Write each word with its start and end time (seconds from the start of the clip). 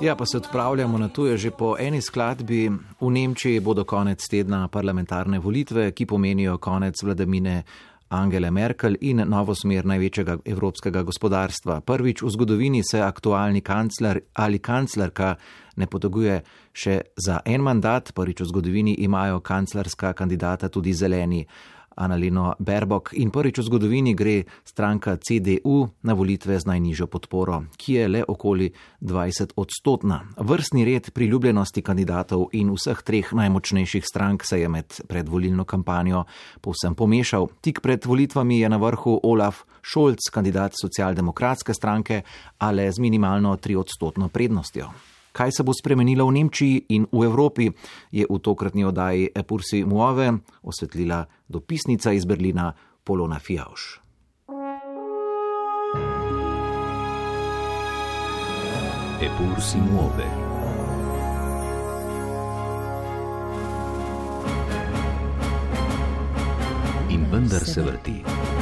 Ja, 0.00 0.14
pa 0.16 0.26
se 0.26 0.36
odpravljamo 0.36 0.98
na 0.98 1.08
tuje 1.08 1.36
že 1.36 1.50
po 1.50 1.76
eni 1.78 2.00
skladbi. 2.00 2.70
V 3.00 3.10
Nemčiji 3.10 3.60
bodo 3.60 3.84
konec 3.84 4.28
tedna 4.30 4.68
parlamentarne 4.68 5.38
volitve, 5.38 5.90
ki 5.92 6.06
pomenijo 6.06 6.58
konec 6.58 7.02
vladamine 7.02 7.62
Angele 8.08 8.50
Merkel 8.50 8.94
in 9.00 9.24
novo 9.26 9.54
smer 9.54 9.86
največjega 9.86 10.38
evropskega 10.44 11.02
gospodarstva. 11.02 11.80
Prvič 11.80 12.22
v 12.22 12.30
zgodovini 12.30 12.82
se 12.84 13.00
aktualni 13.00 13.60
kancler 13.60 14.20
ali 14.34 14.58
kanclerka 14.58 15.34
ne 15.76 15.86
poteguje 15.86 16.42
še 16.72 17.00
za 17.16 17.40
en 17.44 17.62
mandat, 17.62 18.12
prvič 18.14 18.40
v 18.40 18.46
zgodovini 18.52 18.94
imajo 19.02 19.40
kanclerska 19.40 20.12
kandidata 20.12 20.68
tudi 20.68 20.94
zeleni. 20.94 21.46
Analino 21.98 22.54
Berbok 22.58 23.10
in 23.18 23.30
prvič 23.34 23.58
v 23.58 23.66
zgodovini 23.66 24.14
gre 24.14 24.46
stranka 24.64 25.16
CDU 25.18 25.88
na 26.06 26.14
volitve 26.14 26.54
z 26.54 26.64
najnižjo 26.70 27.10
podporo, 27.10 27.66
ki 27.74 27.92
je 27.98 28.04
le 28.08 28.22
okoli 28.22 28.70
20 29.02 29.58
odstotna. 29.58 30.22
Vrstni 30.38 30.86
red 30.86 31.10
priljubljenosti 31.10 31.82
kandidatov 31.82 32.54
in 32.54 32.70
vseh 32.70 33.02
treh 33.02 33.34
najmočnejših 33.34 34.06
strank 34.06 34.46
se 34.46 34.60
je 34.62 34.68
med 34.68 35.02
predvolilno 35.10 35.66
kampanjo 35.66 36.24
povsem 36.62 36.94
pomešal. 36.94 37.50
Tik 37.60 37.82
pred 37.82 38.06
volitvami 38.06 38.62
je 38.62 38.68
na 38.68 38.78
vrhu 38.78 39.18
Olaf 39.22 39.66
Scholz, 39.82 40.30
kandidat 40.32 40.78
socialdemokratske 40.78 41.74
stranke, 41.74 42.22
ale 42.58 42.92
z 42.92 43.02
minimalno 43.02 43.56
3 43.56 43.76
odstotno 43.76 44.28
prednostjo 44.28 45.17
kaj 45.32 45.52
se 45.52 45.62
bo 45.62 45.72
spremenilo 45.72 46.26
v 46.26 46.32
Nemčiji 46.32 46.84
in 46.88 47.06
v 47.12 47.24
Evropi, 47.24 47.70
je 48.12 48.26
v 48.28 48.38
tokratni 48.38 48.84
oddaji 48.84 49.30
Epursi 49.34 49.84
Muove 49.84 50.32
osvetlila 50.62 51.24
dopisnica 51.48 52.12
iz 52.12 52.24
Berlina 52.24 52.72
Polona 53.04 53.38
Fjauš. 53.38 54.00
Epursi 59.18 59.78
Muove. 59.78 60.28
In 67.10 67.26
vendar 67.30 67.64
se 67.64 67.82
vrti. 67.82 68.57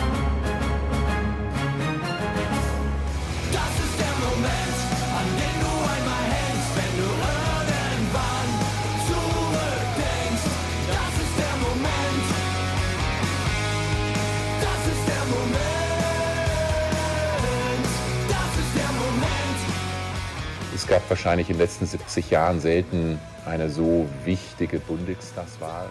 Es 20.77 20.87
gab 20.87 21.09
wahrscheinlich 21.09 21.49
in 21.49 21.55
den 21.55 21.63
letzten 21.63 21.87
70 21.87 22.31
Jahren 22.31 22.61
selten 22.61 23.19
eine 23.47 23.71
so 23.71 24.07
wichtige 24.27 24.79
Bundestagswahl. 24.79 25.89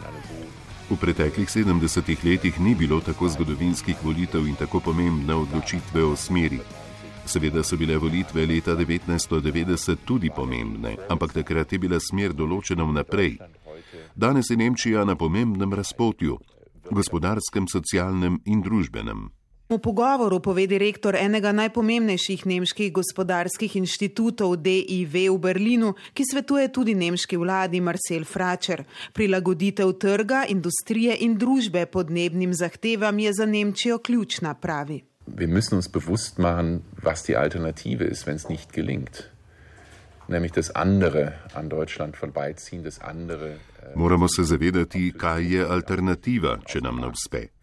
V 0.90 0.96
preteklih 0.96 1.50
70 1.50 2.24
letih 2.24 2.60
ni 2.60 2.76
bilo 2.76 3.02
tako 3.02 3.28
zgodovinskih 3.30 3.96
volitev 4.04 4.46
in 4.46 4.56
tako 4.56 4.80
pomembne 4.80 5.34
odločitve 5.34 6.04
o 6.06 6.16
smeri. 6.16 6.60
Seveda 7.26 7.64
so 7.64 7.78
bile 7.78 7.98
volitve 7.98 8.46
leta 8.46 8.76
1990 8.76 10.06
tudi 10.06 10.30
pomembne, 10.30 10.98
ampak 11.10 11.34
takrat 11.34 11.74
je 11.74 11.80
bila 11.80 11.98
smer 12.00 12.38
določena 12.38 12.86
vnaprej. 12.86 13.40
Danes 14.14 14.54
je 14.54 14.58
Nemčija 14.58 15.02
na 15.06 15.16
pomembnem 15.16 15.74
razpotju, 15.74 16.38
gospodarskem, 16.92 17.66
socialnem 17.66 18.38
in 18.46 18.62
družbenem. 18.62 19.32
V 19.66 19.80
pogovoru 19.82 20.38
pove 20.46 20.68
direktor 20.70 21.16
enega 21.18 21.50
najpomembnejših 21.50 22.44
nemških 22.46 22.92
gospodarskih 22.94 23.74
inštitutov 23.80 24.60
DIV 24.62 25.16
v 25.34 25.40
Berlinu, 25.42 25.96
ki 26.14 26.22
svetuje 26.22 26.70
tudi 26.70 26.94
nemški 26.94 27.34
vladi 27.34 27.82
Marcel 27.82 28.30
Fračer. 28.30 28.84
Prilagoditev 29.18 29.96
trga, 29.98 30.44
industrije 30.46 31.18
in 31.26 31.34
družbe 31.42 31.88
podnebnim 31.90 32.54
zahtevam 32.54 33.18
je 33.20 33.34
za 33.34 33.46
Nemčijo 33.50 33.98
ključna, 33.98 34.54
pravi. 34.54 35.02
Wir 35.26 35.50
müssen 35.50 35.82
uns 35.82 35.90
bewusst 35.90 36.38
machen, 36.38 36.84
was 37.02 37.26
die 37.26 37.36
Alternative 37.36 38.06
ist, 38.06 38.28
wenn 38.28 38.36
es 38.36 38.48
nicht 38.50 38.70
gelingt. 38.70 39.32
Nämlich 40.28 40.52
das 40.52 40.70
andere 40.70 41.34
an 41.54 41.70
Deutschland 41.70 42.18
vorbeiziehen, 42.18 42.84
das 42.84 43.00
andere. 43.02 43.58
Äh, 43.82 43.96
Moramo 43.96 44.28
se 44.28 44.44
zavedati, 44.44 45.14
kaj 45.18 45.54
je 45.54 45.66
alternativa, 45.66 46.60
če 46.66 46.82
nam 46.82 47.02
ne 47.02 47.10
uspe. 47.10 47.55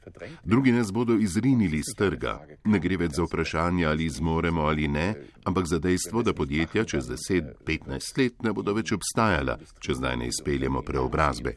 Drugi 0.45 0.73
nas 0.73 0.93
bodo 0.93 1.15
izrinili 1.15 1.83
z 1.83 1.97
trga. 1.97 2.39
Ne 2.65 2.79
gre 2.79 2.97
več 2.97 3.17
za 3.17 3.27
vprašanje, 3.27 3.87
ali 3.87 4.09
zmoremo 4.11 4.67
ali 4.67 4.89
ne, 4.89 5.15
ampak 5.45 5.67
za 5.67 5.79
dejstvo, 5.79 6.23
da 6.23 6.35
podjetja 6.35 6.85
čez 6.85 7.11
10-15 7.11 8.19
let 8.19 8.43
ne 8.43 8.53
bodo 8.53 8.75
več 8.75 8.93
obstajala, 8.93 9.59
če 9.81 9.99
zdaj 9.99 10.17
ne 10.17 10.31
izpeljemo 10.33 10.83
preobrazbe. 10.83 11.57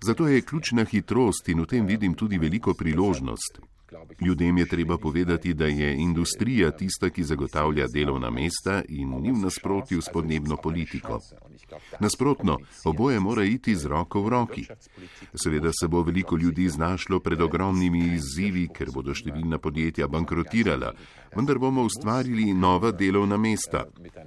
Zato 0.00 0.28
je 0.28 0.42
ključna 0.42 0.84
hitrost 0.84 1.48
in 1.48 1.60
v 1.60 1.66
tem 1.66 1.86
vidim 1.86 2.14
tudi 2.14 2.38
veliko 2.38 2.74
priložnost. 2.74 3.60
Ljudem 4.20 4.58
je 4.58 4.66
treba 4.66 4.98
povedati, 4.98 5.54
da 5.54 5.66
je 5.66 5.94
industrija 5.96 6.70
tista, 6.70 7.10
ki 7.10 7.22
zagotavlja 7.22 7.86
delovna 7.86 8.30
mesta 8.30 8.82
in 8.88 9.10
ni 9.20 9.32
v 9.32 9.38
nasprotju 9.44 10.02
s 10.02 10.08
podnebno 10.12 10.56
politiko. 10.56 11.20
Nasprotno, 12.00 12.58
oboje 12.84 13.20
mora 13.20 13.44
iti 13.44 13.76
z 13.76 13.86
roko 13.86 14.22
v 14.22 14.28
roki. 14.28 14.66
Seveda 15.34 15.70
se 15.80 15.88
bo 15.88 16.02
veliko 16.02 16.36
ljudi 16.36 16.68
znašlo 16.68 17.20
pred 17.20 17.40
ogromnimi 17.40 18.14
izzivi, 18.14 18.68
ker 18.68 18.90
bodo 18.94 19.14
številna 19.14 19.58
podjetja 19.58 20.08
bankrotirala, 20.08 20.92
vendar 21.36 21.58
bomo 21.58 21.84
ustvarili 21.84 22.52
nova 22.54 22.90
delovna 22.92 23.36
mesta. 23.36 23.84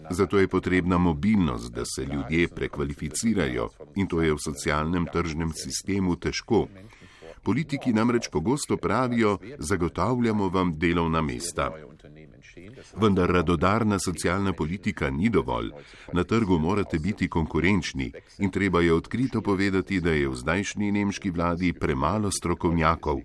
Zato 0.09 0.39
je 0.39 0.47
potrebna 0.47 0.97
mobilnost, 0.97 1.72
da 1.73 1.85
se 1.85 2.05
ljudje 2.05 2.47
prekvalificirajo 2.47 3.69
in 3.95 4.07
to 4.07 4.22
je 4.22 4.34
v 4.34 4.39
socialnem 4.39 5.07
tržnem 5.13 5.53
sistemu 5.53 6.16
težko. 6.16 6.67
Politiki 7.47 7.94
namreč 7.94 8.28
pogosto 8.31 8.78
pravijo, 8.78 9.38
zagotavljamo 9.58 10.50
vam 10.50 10.74
delovna 10.80 11.22
mesta. 11.22 11.72
Vendar 13.02 13.30
radodarna 13.30 14.00
socialna 14.00 14.53
politika 14.53 15.09
ni 15.09 15.30
dovolj. 15.30 15.69
Na 16.13 16.24
trgu 16.24 16.58
morate 16.59 17.00
biti 17.00 17.30
konkurenčni 17.30 18.12
in 18.38 18.52
treba 18.52 18.81
je 18.81 18.94
odkrito 18.94 19.41
povedati, 19.41 20.02
da 20.02 20.12
je 20.12 20.28
v 20.28 20.35
zdajšnji 20.35 20.91
nemški 20.91 21.31
vladi 21.31 21.74
premalo 21.74 22.31
strokovnjakov. 22.31 23.22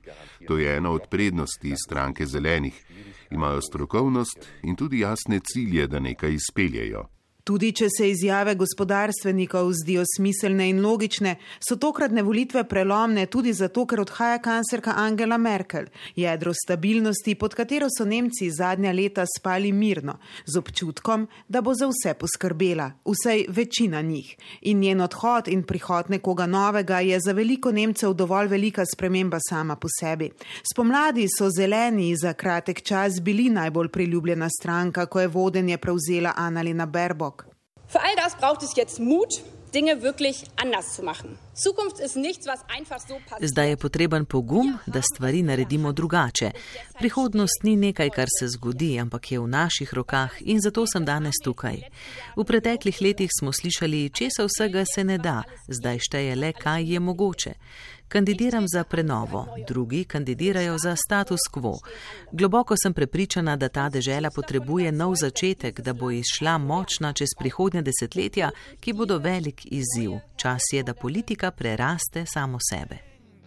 To 0.47 0.59
je 0.59 0.77
ena 0.77 0.91
od 0.91 1.09
prednosti 1.11 1.75
stranke 1.77 2.27
zelenih. 2.27 2.85
Imajo 3.31 3.61
strokovnost 3.61 4.49
in 4.63 4.77
tudi 4.77 4.99
jasne 4.99 5.41
cilje, 5.41 5.87
da 5.87 5.99
nekaj 5.99 6.35
izpeljejo. 6.35 7.09
Tudi 7.43 7.73
če 7.75 7.89
se 7.91 8.07
izjave 8.07 8.53
gospodarstvenikov 8.55 9.73
zdijo 9.75 10.05
smiselne 10.07 10.69
in 10.71 10.79
logične, 10.79 11.33
so 11.59 11.75
tokratne 11.75 12.23
volitve 12.23 12.63
prelomne 12.71 13.25
tudi 13.27 13.51
zato, 13.51 13.83
ker 13.91 13.99
odhaja 13.99 14.37
kanclerka 14.39 14.95
Angela 15.03 15.41
Merkel, 15.43 15.89
jedro 16.15 16.53
stabilnosti, 16.55 17.35
pod 17.35 17.57
katero 17.59 17.89
so 17.91 18.07
Nemci 18.07 18.47
zadnja 18.55 18.93
leta 18.95 19.25
spali 19.27 19.73
mirno, 19.73 20.21
z 20.47 20.61
občutkom, 20.61 21.25
da 21.49 21.65
bo 21.67 21.75
za 21.75 21.89
vse 21.91 22.13
poskrbela, 22.21 22.93
vsaj 23.11 23.43
večina 23.49 24.05
njih. 24.07 24.37
In 24.71 24.79
njen 24.79 25.03
odhod 25.03 25.51
in 25.51 25.67
prihod 25.67 26.15
nekoga 26.15 26.47
novega 26.47 27.01
je 27.03 27.19
za 27.19 27.35
veliko 27.35 27.73
Nemcev 27.73 28.15
dovolj 28.15 28.53
velika 28.55 28.87
sprememba 28.87 29.43
sama 29.49 29.75
po 29.77 29.91
sebi. 29.99 30.31
Spomladi 30.63 31.27
so 31.27 31.51
zeleni 31.51 32.15
za 32.17 32.37
kratek 32.39 32.87
čas 32.87 33.19
bili 33.21 33.51
najbolj 33.51 33.89
priljubljena 33.89 34.49
stranka, 34.61 35.07
ko 35.07 35.21
je 35.21 35.29
vodenje 35.29 35.79
prevzela 35.79 36.35
Annalena 36.37 36.87
Berbo. 36.87 37.32
Für 37.93 38.01
all 38.01 38.17
das 38.17 38.35
braucht 38.37 38.63
es 38.63 38.75
jetzt 38.75 38.99
Mut, 39.01 39.29
Dinge 39.75 40.03
wirklich 40.03 40.45
anders 40.57 40.95
zu 40.95 41.03
machen. 41.03 41.39
Zukunft 41.55 41.99
ist 42.01 42.17
nichts, 42.17 42.47
was 42.47 42.61
einfach 42.79 43.01
so 43.01 43.17
passiert. 43.29 43.51
Zdaj 43.51 43.69
je 43.69 43.77
potreben 43.77 44.27
pogum, 44.27 44.79
da 44.87 45.03
stvari 45.03 45.43
naredimo 45.43 45.93
drugače. 45.93 46.51
Prihodnost 46.99 47.63
ni 47.63 47.77
nekaj, 47.77 48.11
kar 48.11 48.29
se 48.39 48.49
zgodi, 48.49 48.99
ampak 49.01 49.33
je 49.33 49.41
v 49.41 49.49
naših 49.49 49.93
rokah 49.93 50.33
in 50.41 50.61
zato 50.61 50.87
sem 50.87 51.05
danes 51.05 51.37
tukaj. 51.45 51.81
V 52.37 52.45
preteklih 52.45 53.01
letih 53.01 53.31
smo 53.41 53.53
slišali, 53.53 54.11
česa 54.11 54.45
vsega 54.45 54.85
se 54.95 55.05
ne 55.05 55.19
da, 55.19 55.43
zdaj 55.69 55.99
šteje 56.01 56.37
le, 56.37 56.53
kaj 56.53 56.93
je 56.93 57.01
mogoče. 57.01 57.55
Kandidiram 58.13 58.65
za 58.69 58.85
prenovo, 58.85 59.47
drugi 59.69 60.05
kandidirajo 60.05 60.79
za 60.79 60.97
status 60.97 61.41
quo. 61.53 61.79
Globoko 62.33 62.75
sem 62.83 62.93
prepričana, 62.93 63.57
da 63.57 63.69
ta 63.69 63.89
dežela 63.89 64.31
potrebuje 64.35 64.93
nov 64.93 65.15
začetek, 65.15 65.81
da 65.81 65.93
bo 65.93 66.11
izšla 66.11 66.59
močna 66.59 67.13
čez 67.13 67.29
prihodnje 67.39 67.83
desetletja, 67.83 68.51
ki 68.81 68.93
bodo 68.93 69.19
velik 69.19 69.63
izziv. 69.65 70.19
Čas 70.37 70.63
je, 70.73 70.83
da 70.83 70.95
politika 70.95 71.51
preraste 71.51 72.27
samo 72.27 72.59
sebe. 72.71 72.97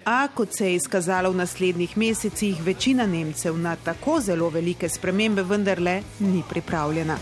A 0.06 0.28
kot 0.28 0.54
se 0.54 0.68
je 0.68 0.76
izkazalo 0.76 1.32
v 1.32 1.36
naslednjih 1.36 1.98
mesecih, 1.98 2.64
večina 2.64 3.06
Nemcev 3.06 3.58
na 3.58 3.76
tako 3.76 4.20
zelo 4.20 4.50
velike 4.50 4.90
spremembe 4.90 5.44
vendarle 5.44 6.02
ni 6.20 6.44
pripravljena. 6.50 7.18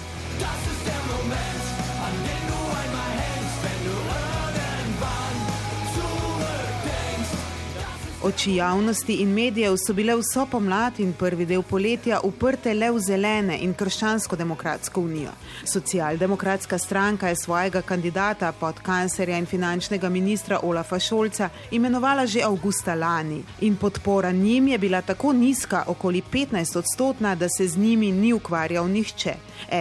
Oči 8.24 8.56
javnosti 8.56 9.14
in 9.14 9.34
medijev 9.34 9.74
so 9.78 9.94
bile 9.94 10.14
vso 10.16 10.46
pomlad 10.52 11.00
in 11.00 11.10
prvi 11.14 11.46
del 11.46 11.64
poletja 11.64 12.22
uprte 12.24 12.72
le 12.74 12.88
v 12.92 13.00
zelene 13.04 13.58
in 13.66 13.74
krščansko-demokratsko 13.76 15.02
unijo. 15.02 15.32
Socialdemokratska 15.68 16.78
stranka 16.78 17.28
je 17.28 17.36
svojega 17.36 17.82
kandidata 17.82 18.52
pod 18.52 18.80
kancerja 18.80 19.38
in 19.38 19.46
finančnega 19.46 20.10
ministra 20.10 20.60
Olafa 20.64 21.00
Šolca 21.00 21.50
imenovala 21.72 22.26
že 22.26 22.46
avgusta 22.48 22.96
lani 22.96 23.44
in 23.62 23.76
podpora 23.76 24.32
njim 24.32 24.68
je 24.68 24.78
bila 24.78 25.02
tako 25.02 25.34
nizka, 25.34 25.84
okoli 25.88 26.22
15 26.32 26.78
odstotna, 26.78 27.36
da 27.36 27.50
se 27.50 27.68
z 27.68 27.78
njimi 27.78 28.12
ni 28.12 28.34
ukvarjal 28.34 28.88
nihče. 28.88 29.36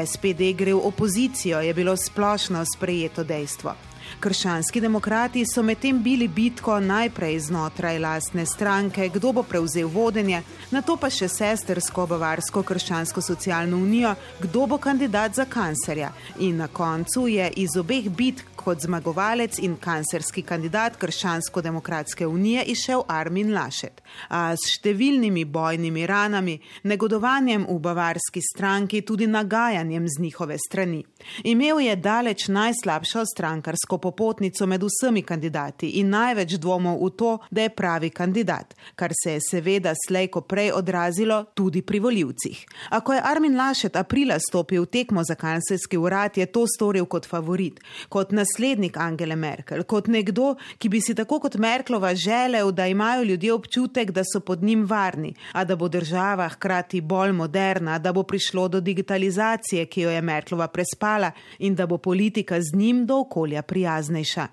SPD 0.07 0.51
gre 0.59 0.75
v 0.75 0.83
opozicijo, 0.85 1.61
je 1.61 1.75
bilo 1.75 1.97
splošno 1.97 2.65
sprejeto 2.77 3.25
dejstvo. 3.25 3.92
Krščanski 4.21 4.81
demokrati 4.81 5.45
so 5.47 5.63
medtem 5.63 6.03
bili 6.03 6.29
bitko 6.29 6.81
najprej 6.81 7.39
znotraj 7.41 7.99
lastne 7.99 8.47
stranke, 8.47 9.09
kdo 9.09 9.33
bo 9.33 9.43
prevzel 9.43 9.89
vodenje, 9.89 10.43
na 10.71 10.83
to 10.83 10.97
pa 10.97 11.11
še 11.11 11.29
sestersko 11.29 12.07
Bavarsko 12.07 12.63
krščansko-socialno 12.63 13.77
unijo, 13.77 14.15
kdo 14.41 14.67
bo 14.67 14.79
kandidat 14.79 15.35
za 15.35 15.45
kancerja. 15.45 16.13
In 16.39 16.57
na 16.57 16.69
koncu 16.69 17.27
je 17.29 17.51
iz 17.57 17.77
obeh 17.77 18.11
bitk 18.11 18.52
kot 18.65 18.81
zmagovalec 18.81 19.59
in 19.59 19.77
kancerski 19.77 20.43
kandidat 20.43 20.97
Krščansko-demokratske 21.01 22.27
unije 22.27 22.65
išel 22.71 23.03
Armin 23.09 23.53
Lašet. 23.55 24.03
A 24.29 24.53
s 24.57 24.77
številnimi 24.77 25.45
bojnimi 25.45 26.07
ranami, 26.07 26.59
negodovanjem 26.87 27.67
v 27.69 27.79
bavarski 27.83 28.43
stranki, 28.45 29.03
tudi 29.03 29.27
nagajanjem 29.27 30.07
z 30.09 30.23
njihove 30.23 30.57
strani. 30.59 31.03
Imel 31.45 31.81
je 31.81 31.97
daleč 31.97 32.47
najslabšo 32.49 33.25
strankarsko 33.27 33.99
popotnico 33.99 34.67
med 34.67 34.83
vsemi 34.87 35.23
kandidati 35.23 35.91
in 36.01 36.13
največ 36.15 36.57
dvomov 36.63 37.03
v 37.03 37.11
to, 37.17 37.33
da 37.51 37.67
je 37.67 37.75
pravi 37.75 38.11
kandidat, 38.11 38.75
kar 38.95 39.11
se 39.23 39.37
je 39.37 39.45
seveda 39.51 39.95
slejko 40.07 40.41
prej 40.41 40.73
odrazilo 40.73 41.45
tudi 41.55 41.83
pri 41.83 41.99
voljivcih. 42.01 42.65
A 42.91 43.01
ko 43.01 43.15
je 43.15 43.23
Armin 43.25 43.57
Lašet 43.57 43.97
aprila 43.97 44.39
stopil 44.39 44.83
v 44.83 44.93
tekmo 44.93 45.25
za 45.25 45.35
kancerski 45.35 45.99
urad, 45.99 46.37
je 46.37 46.47
to 46.47 46.67
storil 46.67 47.07
kot 47.07 47.27
favorit, 47.27 47.81
kot 48.09 48.33
nas 48.33 48.52
naslednik 48.53 48.97
Angele 48.97 49.37
Merkel, 49.37 49.85
kot 49.85 50.09
nekdo, 50.09 50.57
ki 50.79 50.89
bi 50.89 51.01
si 51.01 51.15
tako 51.15 51.41
kot 51.41 51.57
Merklova 51.57 52.15
želel, 52.15 52.73
da 52.73 52.87
imajo 52.87 53.23
ljudje 53.23 53.53
občutek, 53.53 54.11
da 54.11 54.23
so 54.25 54.41
pod 54.41 54.63
njim 54.63 54.85
varni, 54.87 55.35
a 55.53 55.65
da 55.65 55.77
bo 55.77 55.89
država 55.89 56.49
hkrati 56.49 57.01
bolj 57.01 57.33
moderna, 57.33 57.99
da 57.99 58.13
bo 58.13 58.23
prišlo 58.23 58.69
do 58.69 58.81
digitalizacije, 58.81 59.87
ki 59.87 60.01
jo 60.01 60.11
je 60.11 60.23
Merklova 60.23 60.69
prespala 60.69 61.31
in 61.59 61.75
da 61.75 61.87
bo 61.87 61.99
politika 61.99 62.61
z 62.61 62.77
njim 62.77 63.07
do 63.07 63.21
okolja 63.21 63.63
prijaznejša. 63.63 64.47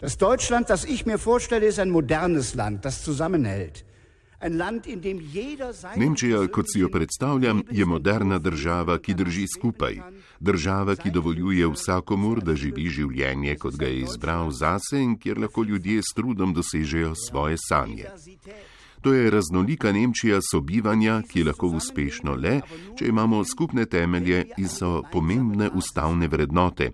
Das 0.00 0.18
Deutschland, 0.18 0.68
das 0.68 0.84
ich 0.84 1.06
mir 1.06 1.18
vorstelle, 1.26 1.68
ist 1.68 1.78
ein 1.78 1.90
modernes 1.90 2.54
Land, 2.54 2.84
das 2.84 3.04
zusammenhält. 3.04 3.84
Nemčija, 5.96 6.46
kot 6.52 6.66
si 6.72 6.80
jo 6.80 6.88
predstavljam, 6.88 7.62
je 7.70 7.84
moderna 7.84 8.38
država, 8.38 8.98
ki 8.98 9.14
drži 9.14 9.46
skupaj. 9.56 10.00
Država, 10.40 10.96
ki 10.96 11.10
dovoljuje 11.10 11.68
vsakomur, 11.72 12.42
da 12.44 12.56
živi 12.56 12.88
življenje, 12.90 13.56
kot 13.56 13.78
ga 13.80 13.86
je 13.86 14.02
izbral 14.04 14.50
zase 14.50 15.00
in 15.00 15.16
kjer 15.18 15.38
lahko 15.38 15.62
ljudje 15.62 16.02
s 16.02 16.14
trudom 16.16 16.54
dosežejo 16.54 17.14
svoje 17.28 17.56
sanje. 17.68 18.10
To 19.04 19.12
je 19.12 19.30
raznolika 19.30 19.92
Nemčija 19.92 20.38
sobivanja, 20.50 21.22
ki 21.28 21.38
je 21.38 21.44
lahko 21.44 21.68
uspešno 21.76 22.34
le, 22.40 22.60
če 22.96 23.08
imamo 23.08 23.42
skupne 23.44 23.84
temelje 23.86 24.46
in 24.56 24.68
so 24.68 25.02
pomembne 25.12 25.68
ustavne 25.76 26.28
vrednote. 26.28 26.90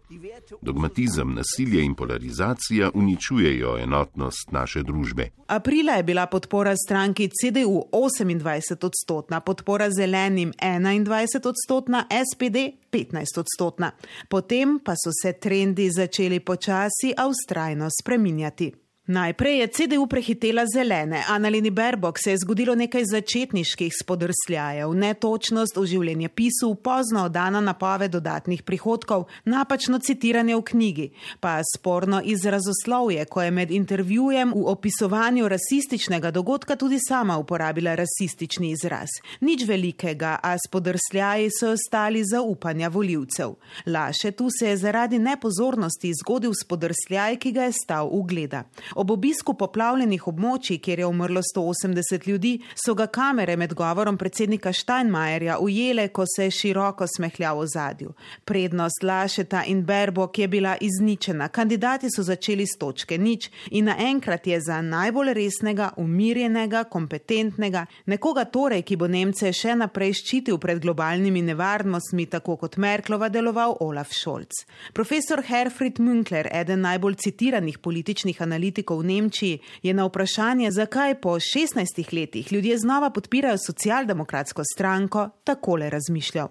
Dogmatizem, 0.62 1.34
nasilje 1.34 1.84
in 1.84 1.94
polarizacija 1.94 2.90
uničujejo 2.94 3.76
enotnost 3.78 4.50
naše 4.50 4.82
družbe. 4.82 5.28
Aprila 5.46 5.92
je 5.92 6.02
bila 6.02 6.26
podpora 6.26 6.74
stranki 6.76 7.28
CDU 7.28 7.84
28 7.92 8.86
odstotna, 8.86 9.40
podpora 9.40 9.90
zelenim 9.90 10.52
21 10.58 11.48
odstotna, 11.48 12.04
SPD 12.10 12.56
15 12.92 13.38
odstotna. 13.38 13.92
Potem 14.28 14.80
pa 14.84 14.98
so 14.98 15.14
se 15.22 15.32
trendi 15.32 15.90
začeli 15.90 16.40
počasi, 16.40 17.14
a 17.16 17.28
ustrajno 17.28 17.88
spreminjati. 18.02 18.72
Najprej 19.10 19.58
je 19.58 19.66
CDU 19.66 20.06
prehitela 20.06 20.62
zelene, 20.74 21.24
a 21.28 21.38
na 21.38 21.48
Lini 21.48 21.70
Berbok 21.70 22.18
se 22.18 22.30
je 22.30 22.38
zgodilo 22.38 22.74
nekaj 22.74 23.02
začetniških 23.04 23.92
spodrsljajev, 24.02 24.92
netočnost 24.94 25.74
v 25.76 25.82
življenje 25.90 26.28
pisu, 26.28 26.76
pozno 26.78 27.24
oddana 27.26 27.58
napoved 27.60 28.12
dodatnih 28.14 28.62
prihodkov, 28.62 29.24
napačno 29.50 29.98
citiranje 29.98 30.54
v 30.54 30.62
knjigi, 30.62 31.06
pa 31.42 31.56
sporno 31.66 32.20
izrazoslovje, 32.22 33.24
ko 33.26 33.42
je 33.42 33.50
med 33.50 33.72
intervjujem 33.74 34.52
v 34.54 34.62
opisovanju 34.70 35.48
rasističnega 35.50 36.30
dogodka 36.30 36.78
tudi 36.78 37.02
sama 37.02 37.34
uporabila 37.42 37.96
rasistični 37.98 38.70
izraz. 38.70 39.16
Nič 39.40 39.66
velikega, 39.66 40.36
a 40.38 40.54
spodrsljaji 40.54 41.50
so 41.58 41.72
ostali 41.74 42.22
zaupanja 42.22 42.88
voljivcev. 42.88 43.58
Laše 43.90 44.30
tu 44.30 44.46
se 44.54 44.70
je 44.70 44.78
zaradi 44.86 45.18
nepozornosti 45.18 46.14
zgodil 46.22 46.54
spodrsljaj, 46.54 47.40
ki 47.42 47.54
ga 47.58 47.66
je 47.66 47.74
stal 47.82 48.06
ugleda. 48.06 48.62
Ob 49.00 49.10
obisku 49.14 49.54
poplavljenih 49.56 50.26
območij, 50.28 50.76
kjer 50.84 51.00
je 51.00 51.06
umrlo 51.08 51.40
180 51.40 52.26
ljudi, 52.28 52.50
so 52.76 52.92
ga 52.94 53.06
kamere 53.08 53.54
med 53.56 53.72
govorom 53.72 54.18
predsednika 54.20 54.74
Steinmeierja 54.76 55.54
ujele, 55.64 56.08
ko 56.12 56.26
se 56.28 56.44
je 56.44 56.50
široko 56.52 57.06
smehljal 57.08 57.62
v 57.62 57.68
zadju. 57.72 58.12
Prednost 58.44 59.02
Lašeta 59.02 59.62
in 59.72 59.80
Berbok 59.88 60.38
je 60.38 60.48
bila 60.48 60.74
izničena, 60.80 61.48
kandidati 61.48 62.10
so 62.12 62.22
začeli 62.22 62.66
s 62.66 62.76
točke 62.76 63.18
nič 63.18 63.48
in 63.70 63.88
naenkrat 63.88 64.46
je 64.46 64.58
za 64.60 64.82
najbolj 64.84 65.32
resnega, 65.38 65.88
umirjenega, 65.96 66.84
kompetentnega, 66.84 67.86
nekoga 68.04 68.44
torej, 68.44 68.84
ki 68.84 69.00
bo 69.00 69.08
Nemce 69.08 69.54
še 69.56 69.78
naprej 69.80 70.18
ščitil 70.20 70.60
pred 70.60 70.82
globalnimi 70.84 71.40
nevarnostmi, 71.48 72.28
tako 72.28 72.58
kot 72.66 72.76
Merklova, 72.76 73.32
deloval 73.32 73.78
Olaf 73.80 74.12
Scholz. 74.12 74.66
Profesor 74.92 75.40
Herfried 75.48 76.04
Münkler, 76.04 76.52
eden 76.52 76.84
najbolj 76.84 77.16
citiranih 77.24 77.80
političnih 77.80 78.44
analitikov, 78.44 78.89
politikov 78.90 79.02
v 79.02 79.06
Nemčiji, 79.06 79.60
je 79.82 79.94
na 79.94 80.04
vprašanje, 80.06 80.70
zakaj 80.70 81.20
po 81.20 81.38
16 81.38 82.12
letih 82.12 82.52
ljudje 82.52 82.78
znova 82.78 83.10
podpirajo 83.10 83.56
socialdemokratsko 83.58 84.62
stranko, 84.74 85.30
takole 85.44 85.90
razmišljal. 85.90 86.48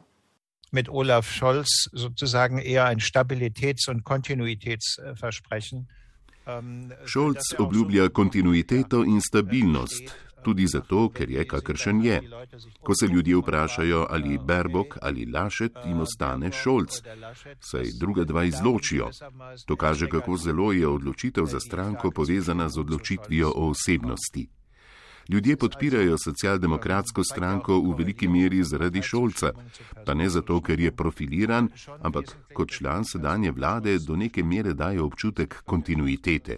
Mit 0.72 0.88
Olaf 0.90 1.26
Scholz 1.26 1.90
sozusagen 1.96 2.60
eher 2.60 2.86
ein 2.86 3.00
Stabilitäts- 3.00 3.90
und 3.90 4.04
Kontinuitätsversprechen. 4.04 5.88
Ähm, 6.48 6.92
Scholz 7.06 7.54
obljublja 7.58 8.10
kontinuiteto 8.10 9.04
in 9.04 9.22
stabilnost, 9.22 10.14
tudi 10.44 10.68
zato, 10.68 11.10
ker 11.10 11.30
je 11.30 11.46
kakršen 11.48 12.02
je. 12.06 12.22
Ko 12.84 12.96
se 12.96 13.08
ljudje 13.08 13.38
vprašajo, 13.38 14.06
ali 14.10 14.38
Berbok 14.38 14.98
ali 15.02 15.26
Lašet, 15.26 15.72
jim 15.86 16.00
ostane 16.00 16.52
Šolc, 16.52 17.02
saj 17.60 17.86
druga 18.00 18.24
dva 18.24 18.44
izločijo. 18.44 19.10
To 19.66 19.76
kaže, 19.76 20.10
kako 20.10 20.38
zelo 20.38 20.72
je 20.72 20.88
odločitev 20.88 21.46
za 21.46 21.60
stranko 21.60 22.12
povezana 22.12 22.70
z 22.70 22.80
odločitvijo 22.80 23.52
o 23.56 23.70
osebnosti. 23.70 24.48
Ljudje 25.30 25.58
podpirajo 25.58 26.18
socialdemokratsko 26.18 27.24
stranko 27.24 27.76
v 27.80 27.94
veliki 27.98 28.28
meri 28.28 28.64
zaradi 28.64 29.02
Šolca, 29.02 29.52
pa 30.06 30.14
ne 30.14 30.30
zato, 30.30 30.58
ker 30.62 30.80
je 30.80 30.92
profiliran, 30.92 31.70
ampak 32.02 32.34
kot 32.54 32.72
član 32.72 33.06
sedanje 33.06 33.52
vlade 33.52 33.98
do 34.08 34.16
neke 34.16 34.44
mere 34.44 34.74
daje 34.74 35.02
občutek 35.02 35.62
kontinuitete. 35.66 36.58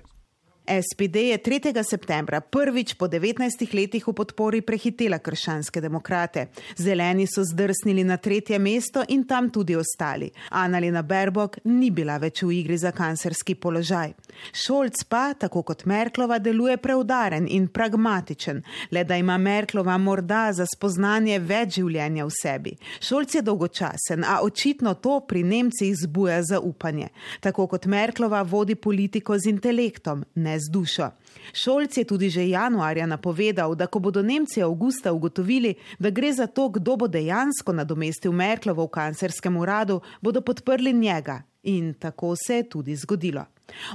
SPD 0.71 1.15
je 1.15 1.37
3. 1.37 1.83
septembra 1.83 2.41
prvič 2.41 2.93
po 2.93 3.07
19 3.07 3.73
letih 3.73 4.07
v 4.07 4.13
podpori 4.15 4.61
prehitela 4.63 5.17
krščanske 5.19 5.81
demokrate. 5.83 6.45
Zeleni 6.79 7.25
so 7.27 7.43
zdrsnili 7.43 8.05
na 8.07 8.15
tretje 8.17 8.59
mesto 8.59 9.03
in 9.09 9.25
tam 9.27 9.49
tudi 9.51 9.75
ostali. 9.75 10.29
Annalena 10.49 11.01
Berbok 11.03 11.57
ni 11.65 11.89
bila 11.91 12.15
več 12.17 12.43
v 12.43 12.53
igri 12.61 12.77
za 12.77 12.93
kancerski 12.95 13.55
položaj. 13.55 14.13
Šolc 14.55 15.03
pa, 15.11 15.33
tako 15.33 15.65
kot 15.67 15.83
Merklova, 15.85 16.39
deluje 16.39 16.77
preudaren 16.77 17.49
in 17.51 17.67
pragmatičen, 17.67 18.63
le 18.91 19.03
da 19.03 19.19
ima 19.19 19.35
Merklova 19.37 19.97
morda 19.97 20.53
za 20.55 20.63
spoznanje 20.63 21.39
več 21.39 21.81
življenja 21.81 22.29
v 22.29 22.35
sebi. 22.37 22.75
Šolc 23.03 23.35
je 23.35 23.43
dolgočasen, 23.43 24.23
a 24.23 24.39
očitno 24.39 24.95
to 25.03 25.19
pri 25.27 25.43
Nemcih 25.43 25.91
zbuja 26.05 26.39
zaupanje. 26.47 27.11
Tako 27.43 27.67
kot 27.67 27.91
Merklova 27.91 28.45
vodi 28.47 28.79
politiko 28.79 29.35
z 29.35 29.51
intelektom, 29.51 30.23
ne 30.35 30.60
z 30.61 30.71
dušo. 30.71 31.09
Šolc 31.53 31.97
je 31.97 32.03
tudi 32.03 32.29
že 32.29 32.49
januarja 32.49 33.05
napovedal, 33.05 33.75
da 33.75 33.87
ko 33.87 33.99
bodo 33.99 34.21
Nemci 34.21 34.61
avgusta 34.61 35.11
ugotovili, 35.11 35.75
da 35.99 36.09
gre 36.09 36.33
za 36.33 36.47
to, 36.47 36.69
kdo 36.69 36.95
bo 36.95 37.07
dejansko 37.07 37.73
nadomestil 37.73 38.31
Merklovo 38.31 38.85
v 38.85 38.93
kancerskem 38.93 39.57
uradu, 39.57 40.01
bodo 40.21 40.41
podprli 40.41 40.93
njega. 40.93 41.41
In 41.63 41.93
tako 41.93 42.35
se 42.35 42.55
je 42.55 42.69
tudi 42.69 42.95
zgodilo. 42.95 43.45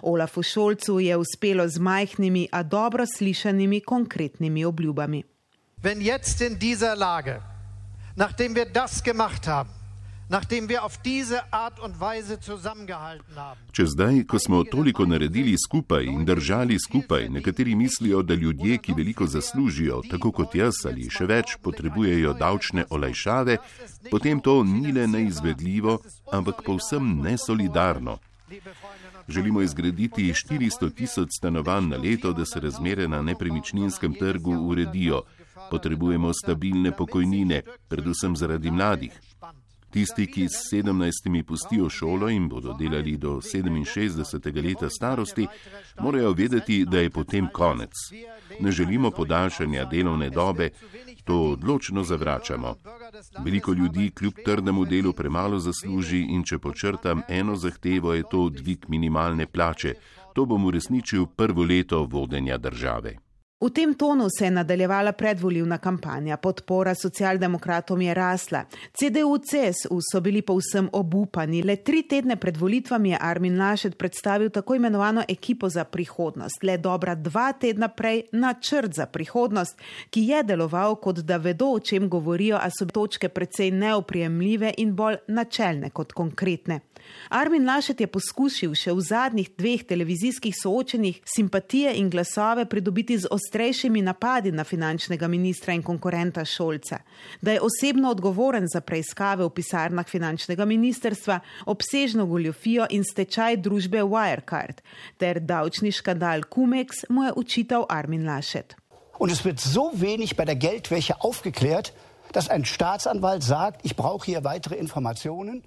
Olafu 0.02 0.42
Šolcu 0.42 1.00
je 1.00 1.16
uspelo 1.16 1.68
z 1.68 1.78
majhnimi, 1.78 2.48
a 2.52 2.62
dobro 2.62 3.04
slišanimi 3.06 3.80
konkretnimi 3.80 4.64
obljubami. 4.64 5.22
Wenn 5.82 6.00
jetzt 6.00 6.40
in 6.40 6.58
dieser 6.58 6.98
Lage, 6.98 7.40
nachdem 8.16 8.54
wir 8.54 8.72
das 8.72 9.02
gemacht 9.02 9.46
haben, 9.46 9.75
Če 13.72 13.84
zdaj, 13.86 14.24
ko 14.26 14.38
smo 14.42 14.64
toliko 14.66 15.04
naredili 15.06 15.52
skupaj 15.54 16.08
in 16.10 16.24
držali 16.26 16.78
skupaj, 16.82 17.28
nekateri 17.30 17.76
mislijo, 17.78 18.22
da 18.26 18.34
ljudje, 18.34 18.78
ki 18.82 18.96
veliko 18.96 19.26
zaslužijo, 19.26 20.00
tako 20.10 20.32
kot 20.32 20.54
jaz 20.58 20.80
ali 20.90 21.06
še 21.10 21.28
več, 21.30 21.54
potrebujejo 21.62 22.32
davčne 22.34 22.88
olajšave, 22.90 23.58
potem 24.10 24.40
to 24.42 24.64
ni 24.64 24.90
le 24.92 25.06
neizvedljivo, 25.06 26.00
ampak 26.34 26.64
povsem 26.66 27.20
nesolidarno. 27.22 28.18
Želimo 29.28 29.62
izgraditi 29.62 30.32
400 30.32 30.90
tisoč 30.94 31.38
stanovanj 31.38 31.88
na 31.88 32.02
leto, 32.02 32.32
da 32.32 32.44
se 32.46 32.60
razmere 32.60 33.06
na 33.08 33.22
nepremičninskem 33.22 34.18
trgu 34.18 34.58
uredijo. 34.58 35.22
Potrebujemo 35.70 36.32
stabilne 36.34 36.90
pokojnine, 36.96 37.62
predvsem 37.88 38.36
zaradi 38.36 38.70
mladih. 38.70 39.20
Tisti, 39.90 40.26
ki 40.26 40.48
s 40.48 40.72
17 40.72 41.42
pustijo 41.42 41.88
šolo 41.88 42.28
in 42.28 42.48
bodo 42.48 42.76
delali 42.78 43.16
do 43.16 43.40
67. 43.40 44.64
leta 44.64 44.90
starosti, 44.90 45.46
morajo 46.00 46.32
vedeti, 46.32 46.84
da 46.84 47.00
je 47.00 47.10
potem 47.10 47.48
konec. 47.52 47.92
Ne 48.60 48.70
želimo 48.72 49.10
podaljšanja 49.10 49.84
delovne 49.84 50.30
dobe, 50.30 50.70
to 51.24 51.40
odločno 51.42 52.04
zavračamo. 52.04 52.74
Veliko 53.44 53.72
ljudi 53.72 54.10
kljub 54.10 54.32
trdemu 54.44 54.84
delu 54.84 55.12
premalo 55.12 55.58
zasluži 55.58 56.20
in 56.28 56.44
če 56.44 56.58
počrtam 56.58 57.22
eno 57.28 57.56
zahtevo, 57.56 58.14
je 58.14 58.22
to 58.30 58.48
dvig 58.48 58.88
minimalne 58.88 59.46
plače. 59.46 59.94
To 60.34 60.44
bom 60.44 60.64
uresničil 60.64 61.26
prvo 61.26 61.64
leto 61.64 62.04
vodenja 62.04 62.58
države. 62.58 63.25
V 63.60 63.70
tem 63.70 63.94
tonu 63.94 64.26
se 64.38 64.44
je 64.44 64.50
nadaljevala 64.50 65.12
predvoljivna 65.12 65.78
kampanja, 65.78 66.36
podpora 66.36 66.94
socialdemokratom 66.94 68.02
je 68.02 68.14
rasla. 68.14 68.64
CDU-CSU 68.92 70.00
so 70.12 70.20
bili 70.20 70.42
povsem 70.42 70.88
obupani. 70.92 71.62
Le 71.62 71.76
tri 71.76 72.02
tedne 72.02 72.36
pred 72.36 72.56
volitvami 72.56 73.10
je 73.10 73.18
Armin 73.20 73.58
Lašet 73.58 73.96
predstavil 73.98 74.50
tako 74.50 74.74
imenovano 74.74 75.24
ekipo 75.28 75.68
za 75.68 75.84
prihodnost. 75.84 76.62
Le 76.62 76.76
dobra 76.78 77.14
dva 77.14 77.52
tedna 77.52 77.88
prej 77.88 78.22
načrt 78.32 78.92
za 78.94 79.06
prihodnost, 79.06 79.80
ki 80.10 80.20
je 80.20 80.42
deloval 80.42 80.96
kot 81.00 81.18
da 81.24 81.36
vedo, 81.36 81.66
o 81.66 81.80
čem 81.80 82.08
govorijo, 82.08 82.58
a 82.60 82.68
so 82.70 82.84
točke 82.84 83.28
precej 83.28 83.70
neoprijemljive 83.70 84.74
in 84.76 84.92
bolj 84.96 85.16
načelne 85.28 85.90
kot 85.90 86.12
konkretne. 86.12 86.80
Armin 87.28 87.66
Lašet 87.66 88.00
je 88.00 88.06
poskušal 88.06 88.74
še 88.74 88.92
v 88.92 89.00
zadnjih 89.00 89.50
dveh 89.58 89.82
televizijskih 89.84 90.54
soočenjih 90.54 91.20
simpatije 91.24 91.94
in 91.98 92.10
glasove 92.10 92.64
pridobiti 92.70 93.18
z 93.18 93.30
ostrejšimi 93.30 94.02
napadi 94.02 94.52
na 94.52 94.64
finančnega 94.64 95.28
ministra 95.28 95.74
in 95.74 95.82
konkurenta 95.82 96.44
Šolca, 96.44 96.98
da 97.40 97.52
je 97.52 97.60
osebno 97.60 98.10
odgovoren 98.10 98.68
za 98.68 98.80
preiskave 98.80 99.44
v 99.44 99.50
pisarnah 99.50 100.06
finančnega 100.06 100.64
ministerstva, 100.64 101.40
obsežno 101.66 102.26
goljofijo 102.26 102.86
in 102.90 103.04
stečaj 103.04 103.56
družbe 103.56 104.02
Wirecard 104.02 104.82
ter 105.18 105.40
davčni 105.40 105.92
škandal 105.92 106.46
Cumex 106.50 107.06
mu 107.08 107.24
je 107.24 107.32
učital 107.36 107.86
Armin 107.88 108.26
Lašet. 108.26 108.76
Und 109.18 109.32
es 109.32 109.44
wird 109.44 109.60
so 109.60 109.90
wenig 109.94 110.36
bei 110.36 110.44
der 110.44 110.56
Geldwäsche 110.56 111.22
aufgeklärt, 111.22 111.92
dass 112.32 112.50
ein 112.50 112.64
Staatsanwalt 112.64 113.42
sagt, 113.42 113.84
ich 113.84 113.96
brauche 113.96 114.26
hier 114.26 114.44
weitere 114.44 114.74
Informationen. 114.74 115.62